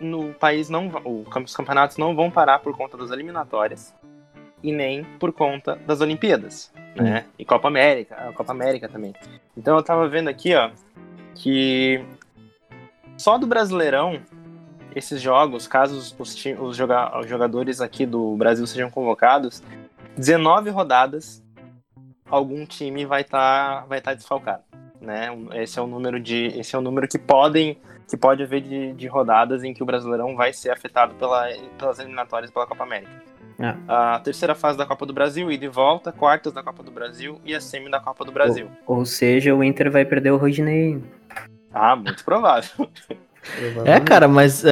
[0.00, 3.94] no país não os campeonatos não vão parar por conta das eliminatórias
[4.62, 7.24] e nem por conta das Olimpíadas, né?
[7.26, 7.30] Hum.
[7.38, 9.14] E Copa América, a Copa América também.
[9.56, 10.70] Então eu tava vendo aqui, ó,
[11.34, 12.04] que
[13.16, 14.20] só do Brasileirão
[14.94, 16.76] esses jogos, caso os, os, os
[17.28, 19.62] jogadores aqui do Brasil sejam convocados,
[20.16, 21.42] 19 rodadas
[22.30, 24.62] algum time vai estar tá, vai tá desfalcado,
[25.00, 25.28] né?
[25.54, 28.92] Esse é o número de esse é o número que podem que pode haver de,
[28.92, 33.10] de rodadas em que o Brasileirão vai ser afetado pela, pelas eliminatórias pela Copa América.
[33.58, 33.74] É.
[33.88, 37.40] A terceira fase da Copa do Brasil, ida e volta, quartas da Copa do Brasil
[37.44, 38.68] e a semi da Copa do Brasil.
[38.86, 41.02] Ou, ou seja, o Inter vai perder o Rodinei.
[41.72, 42.88] Ah, muito provável.
[43.84, 44.68] É, cara, mas uh,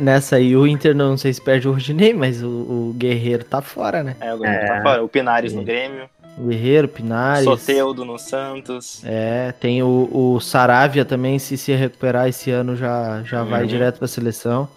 [0.00, 3.62] nessa aí o Inter não sei se perde o Rodinei, mas o, o Guerreiro tá
[3.62, 4.16] fora, né?
[4.20, 4.76] É, o Guerreiro tá é.
[4.76, 5.04] tá fora.
[5.04, 5.56] O Pinares é.
[5.56, 6.10] no Grêmio.
[6.38, 7.44] Guerreiro, Pinares.
[7.44, 9.00] Soteudo no Santos.
[9.04, 13.50] É, tem o, o Saravia também, se se recuperar esse ano já, já uhum.
[13.50, 14.68] vai direto pra seleção.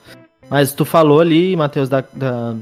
[0.50, 2.56] Mas tu falou ali, Matheus, da, da...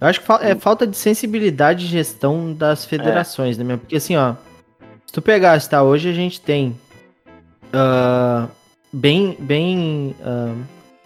[0.00, 3.64] Eu acho que é falta de sensibilidade de gestão das federações, é.
[3.64, 3.76] né?
[3.76, 4.34] Porque assim, ó,
[5.06, 6.78] se tu pegar, tá, hoje a gente tem
[7.74, 8.48] uh,
[8.92, 10.56] bem, bem uh,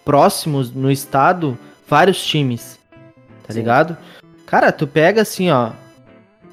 [0.05, 1.59] próximos no estado
[1.89, 2.79] vários times,
[3.47, 3.61] tá Sim.
[3.61, 3.97] ligado?
[4.47, 5.73] Cara, tu pega assim, ó.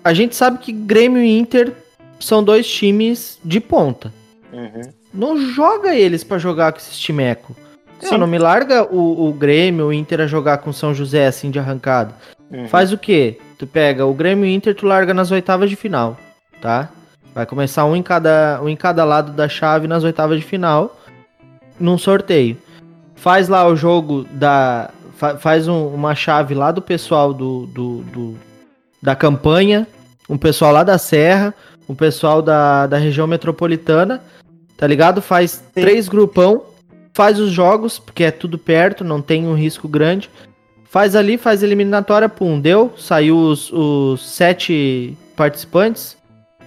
[0.03, 1.73] A gente sabe que Grêmio e Inter
[2.19, 4.11] são dois times de ponta.
[4.51, 4.81] Uhum.
[5.13, 7.55] Não joga eles para jogar com esses timeco.
[7.99, 8.17] Sim.
[8.17, 11.59] Não me larga o, o Grêmio, o Inter a jogar com São José assim de
[11.59, 12.13] arrancada.
[12.49, 12.67] Uhum.
[12.67, 13.39] Faz o quê?
[13.57, 16.17] Tu pega o Grêmio e o Inter, tu larga nas oitavas de final,
[16.59, 16.89] tá?
[17.33, 20.99] Vai começar um em cada, um em cada lado da chave nas oitavas de final,
[21.79, 22.57] num sorteio.
[23.15, 24.89] Faz lá o jogo da.
[25.15, 28.35] Fa, faz um, uma chave lá do pessoal do, do, do,
[29.01, 29.87] da campanha,
[30.29, 31.53] um pessoal lá da Serra,
[31.87, 34.21] um pessoal da, da região metropolitana,
[34.77, 35.21] tá ligado?
[35.21, 35.63] Faz Sim.
[35.73, 36.63] três grupão,
[37.13, 40.29] faz os jogos, porque é tudo perto, não tem um risco grande.
[40.85, 42.93] Faz ali, faz eliminatória, pum, deu.
[42.97, 46.17] Saiu os, os sete participantes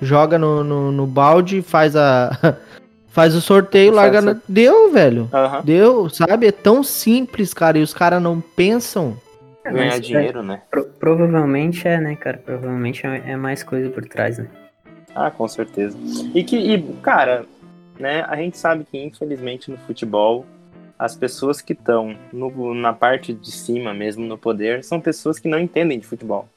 [0.00, 2.56] joga no, no, no balde, faz a.
[3.08, 4.20] faz o sorteio, larga.
[4.20, 4.36] Na...
[4.48, 5.28] Deu, velho.
[5.32, 5.62] Uhum.
[5.64, 6.46] Deu, sabe?
[6.46, 7.78] É tão simples, cara.
[7.78, 9.16] E os caras não pensam.
[9.64, 10.62] É, Ganhar dinheiro, né?
[10.70, 12.38] Pro, provavelmente é, né, cara?
[12.38, 14.46] Provavelmente é, é, mais coisa por trás, né?
[15.14, 15.96] Ah, com certeza.
[16.34, 17.46] E que, e, cara,
[17.98, 20.44] né, a gente sabe que infelizmente no futebol
[20.98, 25.58] as pessoas que estão na parte de cima mesmo no poder são pessoas que não
[25.58, 26.48] entendem de futebol.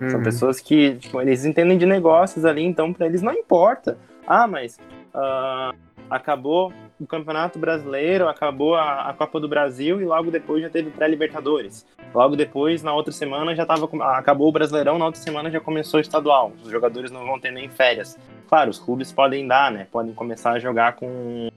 [0.00, 0.10] Uhum.
[0.10, 3.96] São pessoas que, tipo, eles entendem de negócios ali, então para eles não importa.
[4.26, 4.78] Ah, mas
[5.14, 5.74] uh,
[6.10, 6.72] acabou
[7.04, 11.86] o Campeonato Brasileiro, acabou a, a, Copa do Brasil e logo depois já teve pré-Libertadores.
[12.14, 15.98] Logo depois, na outra semana, já tava, acabou o Brasileirão, na outra semana já começou
[15.98, 16.52] o estadual.
[16.62, 18.18] Os jogadores não vão ter nem férias.
[18.48, 19.86] Claro, os clubes podem dar, né?
[19.92, 21.50] Podem começar a jogar com,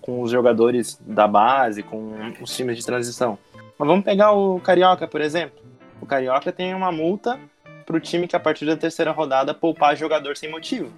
[0.00, 3.38] com os jogadores da base, com os times de transição.
[3.78, 5.58] Mas vamos pegar o Carioca, por exemplo.
[6.00, 7.38] O Carioca tem uma multa
[7.84, 10.92] para o time que a partir da terceira rodada poupar jogador sem motivo.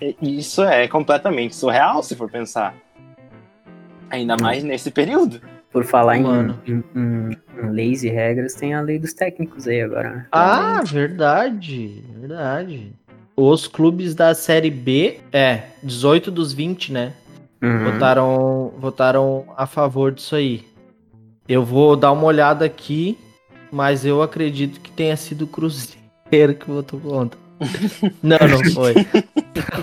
[0.00, 2.74] E isso é completamente surreal se for pensar.
[4.10, 4.42] Ainda hum.
[4.42, 5.40] mais nesse período.
[5.72, 9.82] Por falar em, em, em, em, leis e regras, tem a lei dos técnicos aí
[9.82, 10.10] agora.
[10.10, 10.26] Né?
[10.32, 12.92] Ah, verdade, verdade.
[13.36, 17.12] Os clubes da Série B, é, 18 dos 20, né?
[17.60, 17.92] Uhum.
[17.92, 20.64] Votaram, votaram a favor disso aí.
[21.46, 23.18] Eu vou dar uma olhada aqui
[23.70, 27.38] mas eu acredito que tenha sido o Cruzeiro que votou contra.
[28.22, 28.94] não, não foi.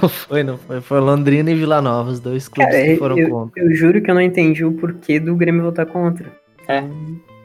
[0.01, 0.81] Não foi, não foi.
[0.81, 3.63] Foi Londrina e Vila Nova, os dois clubes Cara, que foram eu, contra.
[3.63, 6.31] Eu juro que eu não entendi o porquê do Grêmio votar contra.
[6.67, 6.83] É.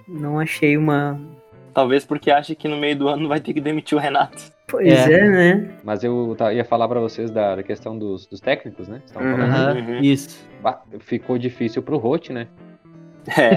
[0.07, 1.19] Não achei uma.
[1.73, 4.53] Talvez porque acha que no meio do ano vai ter que demitir o Renato.
[4.67, 5.71] Pois é, é né?
[5.83, 9.01] Mas eu ia falar para vocês da, questão dos, dos técnicos, né?
[9.17, 10.01] Uhum, uhum.
[10.01, 10.47] Isso.
[11.01, 12.49] Ficou difícil pro Rote, né?
[13.37, 13.57] É.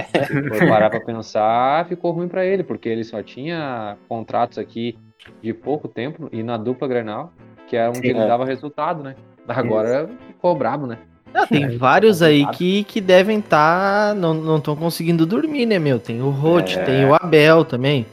[0.56, 4.98] Foi parar pra pensar, ficou ruim para ele, porque ele só tinha contratos aqui
[5.42, 7.32] de pouco tempo e na dupla Grenal,
[7.68, 8.26] que era onde Sim, ele é.
[8.26, 9.14] dava resultado, né?
[9.48, 10.12] Agora Isso.
[10.28, 10.98] ficou brabo, né?
[11.34, 14.14] Ah, tem É, vários aí que, que devem estar.
[14.14, 15.98] não não estão conseguindo dormir, né, meu?
[15.98, 16.82] Tem o Roth, É.
[16.84, 18.06] tem o Abel também.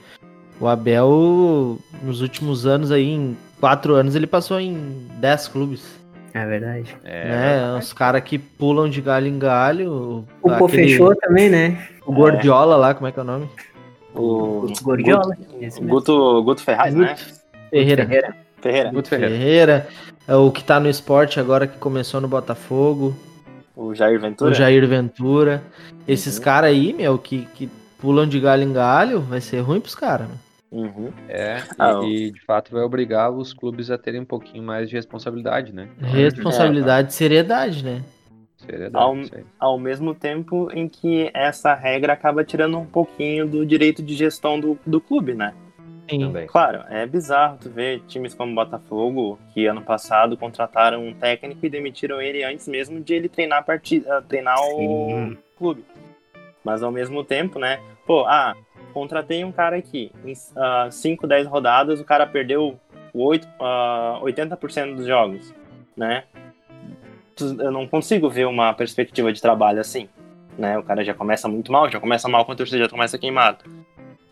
[0.60, 6.00] O Abel, nos últimos anos aí, em quatro anos, ele passou em 10 clubes.
[6.34, 6.96] É verdade.
[7.04, 7.76] né?
[7.78, 10.26] Os caras que pulam de galho em galho.
[10.42, 11.88] O Pô aquele- fechou também, né?
[12.06, 13.50] O Gordiola lá, como é que é o nome?
[14.16, 15.36] O Gordiola.
[15.36, 15.82] Guto.
[15.88, 17.16] Guto, Guto Ferraz, né?
[17.70, 18.06] Ferreira.
[18.06, 18.36] Ferreira.
[18.62, 18.92] Ferreira.
[18.92, 19.36] Guto Ferreira.
[19.36, 19.88] Ferreira.
[20.28, 23.16] É o que tá no esporte agora, que começou no Botafogo.
[23.76, 24.52] O Jair Ventura.
[24.52, 25.64] O Jair Ventura.
[26.08, 26.44] Esses Uhum.
[26.44, 27.70] caras aí, meu, que, que
[28.00, 30.36] pulam de galho em galho, vai ser ruim pros caras, né?
[30.72, 31.12] Uhum.
[31.28, 34.88] É, Ah, e, e, de fato vai obrigar os clubes a terem um pouquinho mais
[34.88, 35.88] de responsabilidade, né?
[36.00, 38.02] Responsabilidade e seriedade, né?
[38.70, 39.44] Seriedade, Ao- isso aí.
[39.60, 44.60] Ao mesmo tempo em que essa regra acaba tirando um pouquinho do direito de gestão
[44.60, 45.54] do, do clube, né?
[46.10, 46.20] Sim.
[46.22, 46.48] Também.
[46.48, 51.70] Claro, é bizarro tu ver times como Botafogo, que ano passado contrataram um técnico e
[51.70, 55.86] demitiram ele antes mesmo de ele treinar a partida, treinar o clube.
[56.64, 57.80] Mas ao mesmo tempo, né?
[58.08, 58.56] Pô, ah,
[58.92, 60.34] contratei um cara aqui, em
[60.92, 62.80] 5, 10 rodadas, o cara perdeu
[63.14, 65.54] 8, ah, 80% dos jogos,
[65.96, 66.24] né?
[67.42, 70.08] Eu não consigo ver uma perspectiva de trabalho assim,
[70.58, 70.78] né?
[70.78, 73.66] O cara já começa muito mal, já começa mal com a torcida, já começa queimado.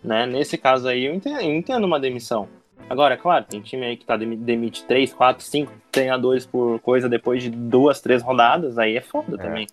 [0.04, 0.26] Né?
[0.26, 2.48] Nesse caso aí, eu entendo, eu entendo uma demissão.
[2.90, 6.80] Agora, é claro, tem time aí que tá demi- demite 3, 4, 5 treinadores por
[6.80, 9.38] coisa depois de duas, três rodadas, aí é foda É.
[9.38, 9.68] também.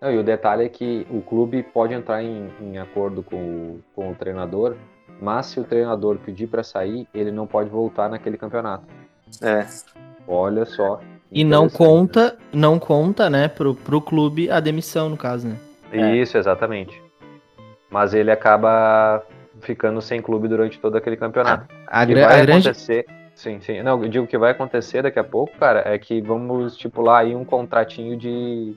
[0.00, 3.80] Não, e o detalhe é que o clube pode entrar em, em acordo com o,
[3.94, 4.76] com o treinador,
[5.22, 8.84] mas se o treinador pedir para sair, ele não pode voltar naquele campeonato.
[9.40, 9.66] É.
[10.28, 11.00] Olha só.
[11.34, 15.56] E não conta, não conta, né, pro, pro clube a demissão, no caso, né?
[15.92, 16.16] né?
[16.16, 17.02] Isso, exatamente.
[17.90, 19.22] Mas ele acaba
[19.60, 21.66] ficando sem clube durante todo aquele campeonato.
[21.86, 22.68] A, gra- vai a grande.
[22.68, 23.04] acontecer.
[23.34, 23.82] Sim, sim.
[23.82, 27.34] Não, eu digo que vai acontecer daqui a pouco, cara, é que vamos estipular aí
[27.34, 28.76] um contratinho de,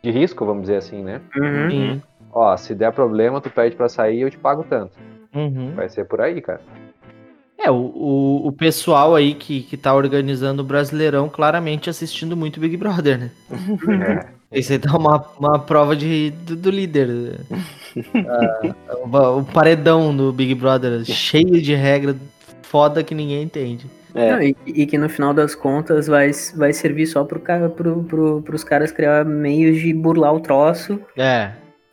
[0.00, 1.20] de risco, vamos dizer assim, né?
[1.36, 1.70] Uhum.
[1.70, 2.02] Sim.
[2.32, 4.92] Ó, se der problema, tu pede pra sair, eu te pago tanto.
[5.34, 5.72] Uhum.
[5.74, 6.60] Vai ser por aí, cara.
[7.66, 12.60] É, o, o, o pessoal aí que, que tá organizando o Brasileirão claramente assistindo muito
[12.60, 13.30] Big Brother, né?
[14.52, 14.60] É.
[14.60, 17.40] Isso aí tá uma, uma prova de, do, do líder.
[18.14, 18.60] Ah,
[19.02, 22.14] o, o paredão do Big Brother, cheio de regra
[22.62, 23.86] foda que ninguém entende.
[24.14, 24.32] É.
[24.32, 27.40] Não, e, e que no final das contas vai, vai servir só pro
[27.74, 31.50] pro, pro, pros caras criar meios de burlar o troço É.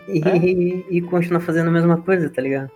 [0.08, 2.70] e, e, continuar fazendo a mesma coisa, tá ligado?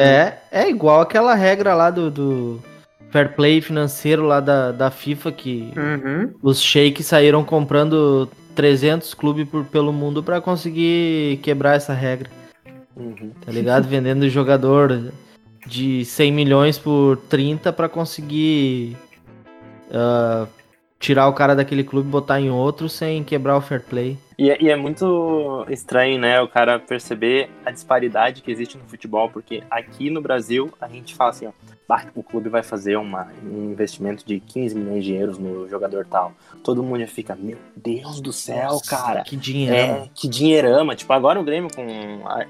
[0.00, 2.62] É, é igual aquela regra lá do, do
[3.10, 6.34] fair play financeiro lá da, da FIFA que Uhum.
[6.42, 12.28] os sheiks saíram comprando 300 clubes por, pelo mundo pra conseguir quebrar essa regra,
[12.96, 13.30] Uhum.
[13.44, 13.86] tá ligado?
[13.88, 15.12] Vendendo jogador
[15.66, 18.96] de 100 milhões por 30 pra conseguir
[19.92, 20.46] ah,
[20.98, 24.18] tirar o cara daquele clube e botar em outro sem quebrar o fair play.
[24.38, 28.84] E, é- e é muito estranho, né, o cara perceber a disparidade que existe no
[28.84, 31.50] futebol, porque aqui no Brasil a gente fala assim, ó,
[31.88, 36.06] "Bah, o clube vai fazer uma, um investimento de 15 milhões de euros no jogador
[36.06, 36.32] tal.
[36.62, 39.22] Todo mundo já fica, meu Deus do céu, Nossa, cara.
[39.22, 39.74] Que dinheiro.
[39.74, 40.94] É, que dinheirama.
[40.94, 41.84] Tipo, agora o Grêmio com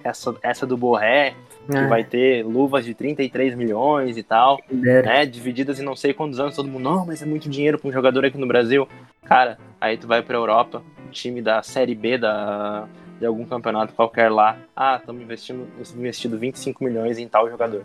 [0.05, 1.35] essa, essa do Borré,
[1.71, 6.13] que Ah, vai ter luvas de 33 milhões e tal né, divididas em não sei
[6.15, 8.89] quantos anos, todo mundo, não, mas é muito dinheiro para um jogador aqui no Brasil.
[9.25, 12.87] Cara, aí tu vai pra Europa, time da Série B da,
[13.19, 14.57] de algum campeonato qualquer lá.
[14.77, 15.67] Ah, estamos investindo,
[15.97, 17.85] investindo 25 milhões em tal jogador.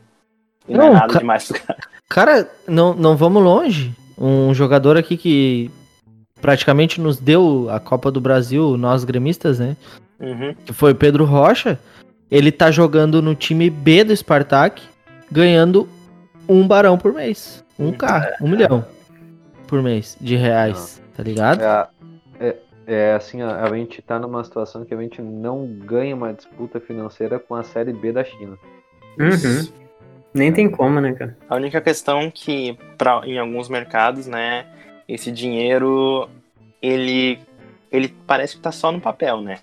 [0.67, 1.79] E não, Não, é nada ca- demais pro cara.
[2.09, 3.93] Cara, não, não vamos longe.
[4.17, 5.71] Um jogador aqui que
[6.41, 9.75] praticamente nos deu a Copa do Brasil, nós gremistas, né?
[10.19, 10.53] Uhum.
[10.65, 11.79] Que foi o Pedro Rocha.
[12.29, 14.81] Ele tá jogando no time B do Spartak,
[15.31, 15.87] ganhando
[16.47, 17.63] um barão por mês.
[17.77, 18.85] Um K, um milhão
[19.67, 21.61] por mês de reais, tá ligado?
[21.61, 21.87] É,
[22.39, 22.55] é,
[22.85, 26.79] é assim, a, a gente tá numa situação que a gente não ganha uma disputa
[26.79, 28.57] financeira com a Série B da China.
[29.19, 29.83] Uhum.
[30.33, 31.37] Nem tem como, né, cara?
[31.47, 34.65] A única questão que pra, em alguns mercados, né,
[35.07, 36.27] esse dinheiro
[36.81, 37.39] ele
[37.91, 39.59] ele parece que tá só no papel, né?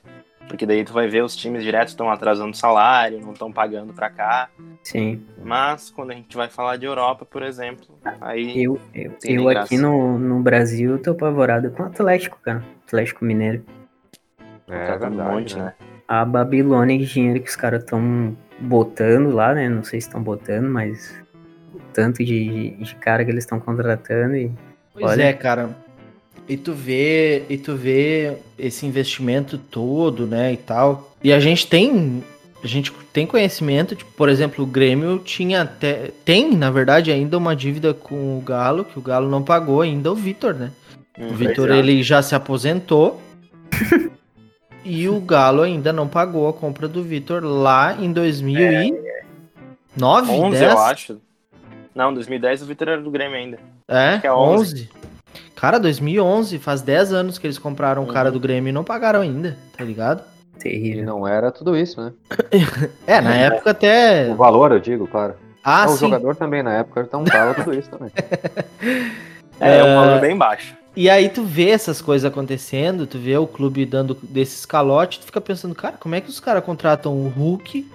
[0.46, 4.10] Porque daí tu vai ver os times diretos estão atrasando salário, não estão pagando pra
[4.10, 4.48] cá.
[4.82, 5.22] Sim.
[5.44, 7.86] Mas quando a gente vai falar de Europa, por exemplo,
[8.20, 12.64] aí Eu, eu, eu aqui no, no Brasil tô apavorado com o Atlético, cara.
[12.90, 13.64] Atlético Mineiro.
[14.68, 15.64] É um verdade, monte, né?
[15.64, 15.74] né?
[16.06, 19.68] A Babilônia de dinheiro que os caras estão botando lá, né?
[19.68, 21.14] Não sei se estão botando, mas
[21.72, 24.50] o tanto de, de cara que eles estão contratando e.
[24.92, 25.22] Pois Olha.
[25.22, 25.70] é, cara.
[26.48, 31.14] E tu vê, e tu vê esse investimento todo, né, e tal.
[31.22, 32.24] E a gente tem,
[32.62, 37.38] a gente tem conhecimento, tipo, por exemplo, o Grêmio tinha até, tem, na verdade, ainda
[37.38, 40.72] uma dívida com o Galo, que o Galo não pagou ainda o Vitor, né?
[41.20, 41.78] O Hum, Vitor, é.
[41.78, 43.20] ele já se aposentou.
[44.84, 50.72] e o Galo ainda não pagou a compra do Vitor lá em 2009, 11, 10?
[50.72, 51.20] eu acho.
[51.94, 53.58] Não, 2010 o Vitor era do Grêmio ainda.
[53.86, 54.72] É, que é 11.
[54.74, 54.90] 11.
[55.54, 58.32] Cara, 2011, faz 10 anos que eles compraram o cara Uhum.
[58.34, 60.22] do Grêmio e não pagaram ainda, tá ligado?
[60.56, 61.04] E Terrível.
[61.04, 62.12] não era tudo isso, né?
[63.06, 64.30] É, na época até.
[64.30, 65.34] O valor, eu digo, claro.
[65.62, 65.98] Ah, Ah, o sim.
[66.06, 68.10] jogador também, na época, então tava tudo isso também.
[69.62, 69.94] É, é um É.
[69.94, 70.74] valor bem baixo.
[70.96, 75.26] E aí tu vê essas coisas acontecendo, tu vê o clube dando desses calotes, tu
[75.26, 77.86] fica pensando, cara, como é que os caras contratam o Hulk?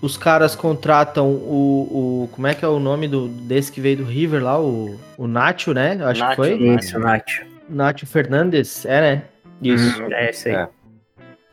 [0.00, 2.28] Os caras contratam o, o.
[2.32, 4.60] Como é que é o nome do, desse que veio do River lá?
[4.60, 5.96] O, o Nacho, né?
[6.00, 6.30] Eu acho Nacho.
[6.30, 6.54] que foi.
[6.60, 7.28] Isso, Nath.
[7.68, 9.22] Nacho Fernandes, é, né?
[9.62, 10.02] Isso.
[10.12, 10.54] É isso aí.
[10.56, 10.68] É.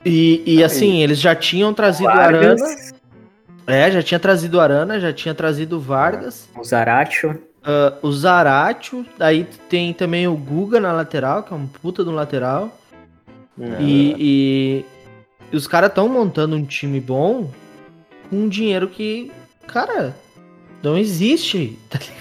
[0.03, 2.55] E, e assim, eles já tinham trazido o Arana.
[2.55, 2.93] Vargas,
[3.67, 6.49] É, já tinha trazido o Arana, já tinha trazido o Vargas.
[6.57, 7.39] o Zaratio.
[7.63, 12.11] Ah, o Zaratio, daí tem também o Guga na lateral, que é um puta do
[12.11, 12.77] lateral.
[13.57, 13.75] Hum.
[13.79, 14.85] E, e-
[15.51, 17.49] e os caras estão montando um time bom
[18.29, 19.31] com um dinheiro que,
[19.67, 20.15] cara,
[20.81, 22.19] não existe, tá ligado?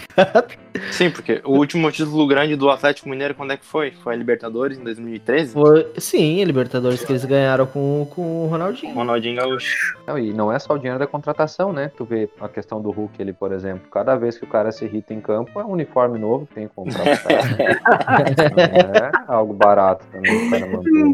[0.93, 3.91] Sim, porque o último título grande do Atlético Mineiro, quando é que foi?
[3.91, 5.53] Foi a Libertadores em 2013?
[5.53, 8.95] Foi, sim, a Libertadores que eles ganharam com, com o Ronaldinho.
[8.95, 9.97] Ronaldinho Gaúcho.
[10.07, 11.91] Não, e não é só o dinheiro da contratação, né?
[11.97, 13.89] Tu vê a questão do Hulk ali, por exemplo.
[13.91, 16.69] Cada vez que o cara se irrita em campo, é um uniforme novo que tem
[16.69, 17.05] que comprar.
[17.05, 21.13] Não é algo barato também.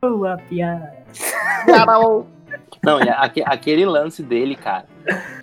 [0.00, 0.92] Boa piada.
[2.84, 4.84] Não, e aque- aquele lance dele, cara,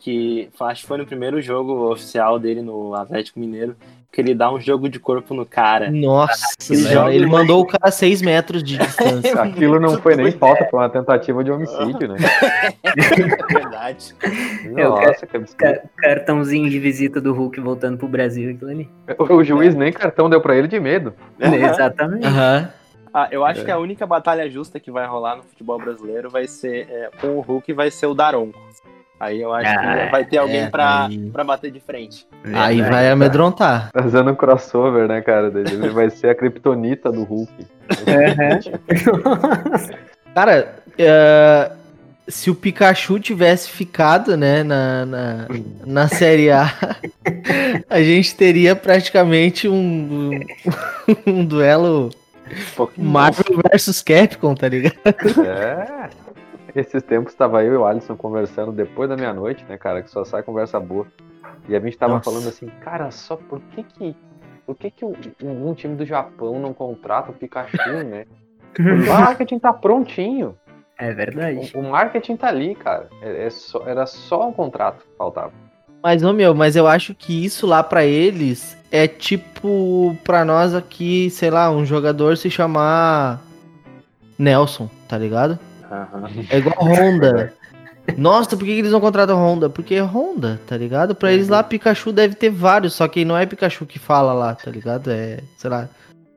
[0.01, 3.75] que acho que foi no primeiro jogo oficial dele no Atlético Mineiro,
[4.11, 5.89] que ele dá um jogo de corpo no cara.
[5.89, 6.35] Nossa,
[6.69, 9.33] joga ele mandou o cara a 6 metros de distância.
[9.41, 12.17] Aquilo não foi nem falta, foi uma tentativa de homicídio, né?
[12.83, 14.13] É verdade.
[14.71, 15.57] Nossa, que absurdo.
[15.57, 18.89] Ca- Cartãozinho de visita do Hulk voltando pro Brasil, aquilo ali.
[19.17, 21.13] O, o juiz nem cartão deu pra ele de medo.
[21.39, 22.25] Exatamente.
[22.27, 22.69] Aham.
[23.13, 23.65] Ah, eu acho É.
[23.65, 27.37] que a única batalha justa que vai rolar no futebol brasileiro vai ser é, com
[27.37, 28.59] o Hulk vai ser o Daronco.
[29.19, 32.25] Aí eu acho Ah, que vai ter alguém é, pra, aí- pra bater de frente.
[32.43, 32.81] Aí Verdade.
[32.81, 33.91] vai amedrontar.
[33.91, 35.49] Tá usando um crossover, né, cara?
[35.51, 35.73] dele.
[35.75, 37.53] Ele vai ser a kryptonita do Hulk.
[40.33, 41.71] Cara, é,
[42.27, 45.47] se o Pikachu tivesse ficado, né, na, na,
[45.85, 46.73] na Série A,
[47.89, 50.31] a gente teria praticamente um,
[51.27, 52.09] um duelo
[52.97, 53.03] Um.
[53.03, 54.95] Marvel versus Capcom, tá ligado?
[55.45, 56.09] É.
[56.75, 60.01] Esses tempos tava eu e o Alisson conversando depois da meia-noite, né, cara?
[60.01, 61.05] Que só sai conversa boa.
[61.69, 62.29] E a gente tava Nossa.
[62.29, 64.15] falando assim, cara, só por que que.
[64.65, 68.25] Por que que um, um time do Japão não contrata o Pikachu, né?
[68.79, 70.57] O marketing tá prontinho.
[70.97, 71.71] É verdade.
[71.75, 73.09] O, o marketing tá ali, cara.
[73.21, 75.51] É, é só- era só um contrato que faltava.
[76.03, 80.75] Mas, ô meu, mas eu acho que isso lá pra eles é tipo pra nós
[80.75, 83.41] aqui, sei lá, um jogador se chamar
[84.37, 85.57] Nelson, tá ligado?
[85.89, 86.29] Aham.
[86.49, 87.53] É igual Honda.
[88.17, 89.69] Nossa, por que eles não contratam Honda?
[89.69, 91.15] Porque é Honda, tá ligado?
[91.15, 94.53] Pra eles lá, Pikachu deve ter vários, só que não é Pikachu que fala lá,
[94.53, 95.09] tá ligado?
[95.09, 95.87] É, sei lá,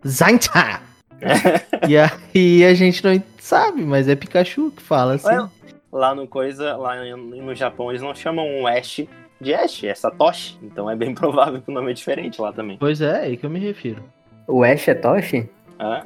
[0.06, 0.80] Zainta!
[1.88, 5.50] e aí a gente não sabe, mas é Pikachu que fala assim.
[5.90, 9.04] Lá no coisa, lá no Japão, eles não chamam Ash
[9.41, 10.59] de Ash, é Satoshi.
[10.62, 12.76] Então é bem provável que o nome é diferente lá também.
[12.78, 14.03] Pois é, é aí que eu me refiro.
[14.47, 15.49] O Ash é Toshi?
[15.78, 16.03] Hã?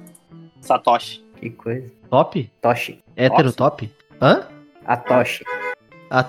[0.60, 1.24] Satoshi.
[1.36, 1.90] Que coisa.
[2.08, 2.50] Top?
[2.60, 3.02] Toshi.
[3.16, 3.90] Hétero top?
[4.20, 4.46] Hã?
[4.84, 5.44] A Toshi.
[6.10, 6.24] A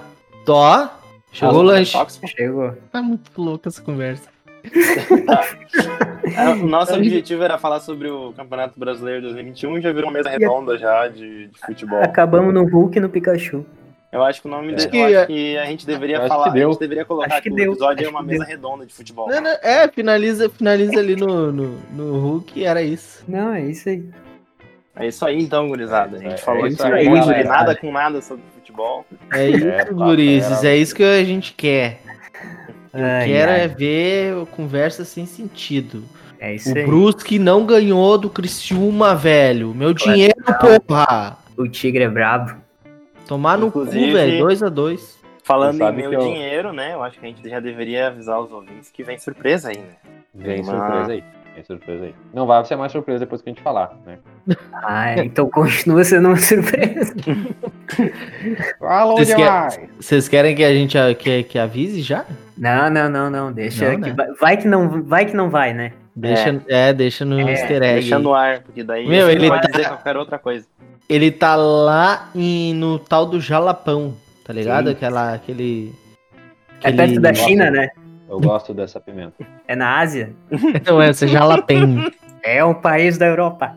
[0.45, 0.89] Tó.
[1.31, 1.93] Chegou o é lanche.
[1.93, 2.27] tóxico.
[2.27, 2.73] Chegou.
[2.91, 4.29] Tá muito louca essa conversa.
[6.33, 10.17] É, o nosso objetivo era falar sobre o Campeonato Brasileiro 2021 e já virou uma
[10.17, 12.01] mesa redonda já de, de futebol.
[12.01, 13.65] Acabamos no Hulk e no Pikachu.
[14.11, 16.19] Eu acho que o nome Acho dele, que eu é- acho que a gente deveria
[16.19, 16.67] acho falar, que deu.
[16.67, 18.39] a gente deveria colocar Acho que, que o deu, episódio é acho uma que mesa
[18.45, 18.47] deu.
[18.55, 19.29] redonda de futebol.
[19.29, 23.23] Não, não, é, finaliza, finaliza ali no, no, no Hulk, era isso.
[23.27, 24.03] Não, é isso aí.
[24.97, 26.17] É isso aí então, gurizada.
[26.17, 27.43] A gente É, falou é de isso aí, de galera.
[27.47, 29.05] nada com nada sobre futebol.
[29.33, 32.01] É isso, É, gurizes, papai, é isso que a gente quer.
[32.93, 33.61] Ai, Quero ai.
[33.61, 36.03] é ver conversa sem sentido.
[36.37, 36.85] É isso O aí.
[36.85, 39.73] Brusque não ganhou do Criciúma, velho.
[39.73, 40.35] Meu dinheiro,
[40.85, 41.37] porra!
[41.55, 42.60] O Tigre é brabo.
[43.31, 44.45] Tomar no Inclusive- cu, velho.
[44.45, 45.17] 2x2.
[45.41, 46.93] Falando em meu eu- dinheiro, né?
[46.95, 49.95] Eu acho que a gente já deveria avisar os ouvintes que vem surpresa aí, né?
[50.35, 51.23] Vem Uma- surpresa aí.
[51.55, 52.15] Vem surpresa aí.
[52.33, 54.17] Não vai ser mais surpresa depois que a gente falar, né?
[54.83, 57.15] Ah, é, então continua sendo uma surpresa.
[58.77, 59.79] Falou Vocês demais!
[59.97, 62.25] Vocês querem que a gente a- que, que avise já?
[62.57, 63.53] Não, não, não, não.
[63.53, 63.93] Deixa.
[63.93, 64.13] Não, que né?
[64.13, 65.93] vai, vai que não, vai que não vai, né?
[66.13, 66.91] Deixa, é.
[66.91, 67.93] deixa no É, easter egg.
[68.01, 70.67] Deixa no ar, porque daí Meu, ele pode tá- dizer qualquer outra coisa.
[71.11, 74.85] Ele tá lá em, no tal do Jalapão, tá ligado?
[74.87, 74.91] Sim.
[74.93, 75.93] Aquela, aquele...
[76.81, 77.89] É aquele- perto da China, né?
[78.29, 79.45] Eu gosto dessa pimenta.
[79.67, 80.33] É na Ásia.
[80.85, 82.11] Não, é Jalapem.
[82.43, 83.75] É um país da Europa.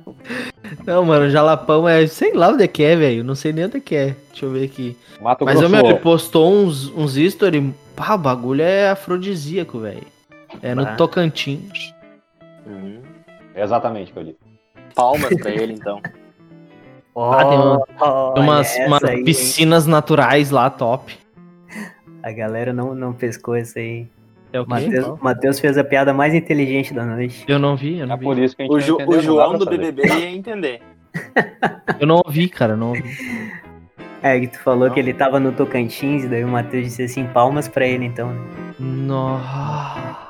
[0.87, 2.07] Não, mano, Jalapão é.
[2.07, 3.23] Sei lá onde é que é, velho.
[3.23, 4.17] Não sei nem onde é que é.
[4.31, 4.97] Deixa eu ver aqui.
[5.21, 7.75] Mato Mas, meu, ele postou uns, uns history.
[7.95, 10.07] Pá, o bagulho é afrodisíaco, velho.
[10.63, 10.97] É no Bah.
[10.97, 11.93] Tocantins.
[12.67, 13.03] Hum.
[13.55, 14.39] Exatamente o que eu disse.
[14.95, 16.01] Palmas pra ele, então.
[17.17, 19.25] Ah, tem Tem umas, umas aí, hein?
[19.25, 21.17] piscinas naturais lá, top.
[22.23, 24.07] A galera não, não pescou isso aí.
[24.53, 24.67] É o?
[24.69, 27.45] Matheus, Matheus fez a piada mais inteligente da noite.
[27.49, 28.25] Eu não vi, eu não É vi.
[28.25, 29.79] por isso que a gente O, Ju- o João do saber.
[29.93, 30.81] BBB ia entender.
[32.01, 33.05] Eu não ouvi, cara, não ouvi.
[34.23, 34.95] É, que tu falou Não.
[34.95, 38.31] que ele tava no Tocantins, e daí o Matheus disse assim, palmas pra ele então,
[38.33, 38.41] né?
[38.81, 40.27] Nossa.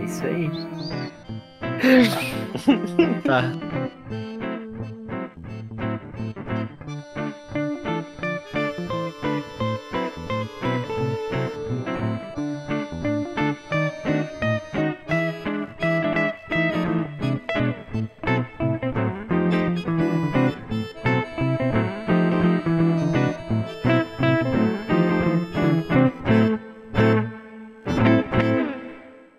[0.00, 0.50] É isso aí.
[3.24, 3.52] Tá.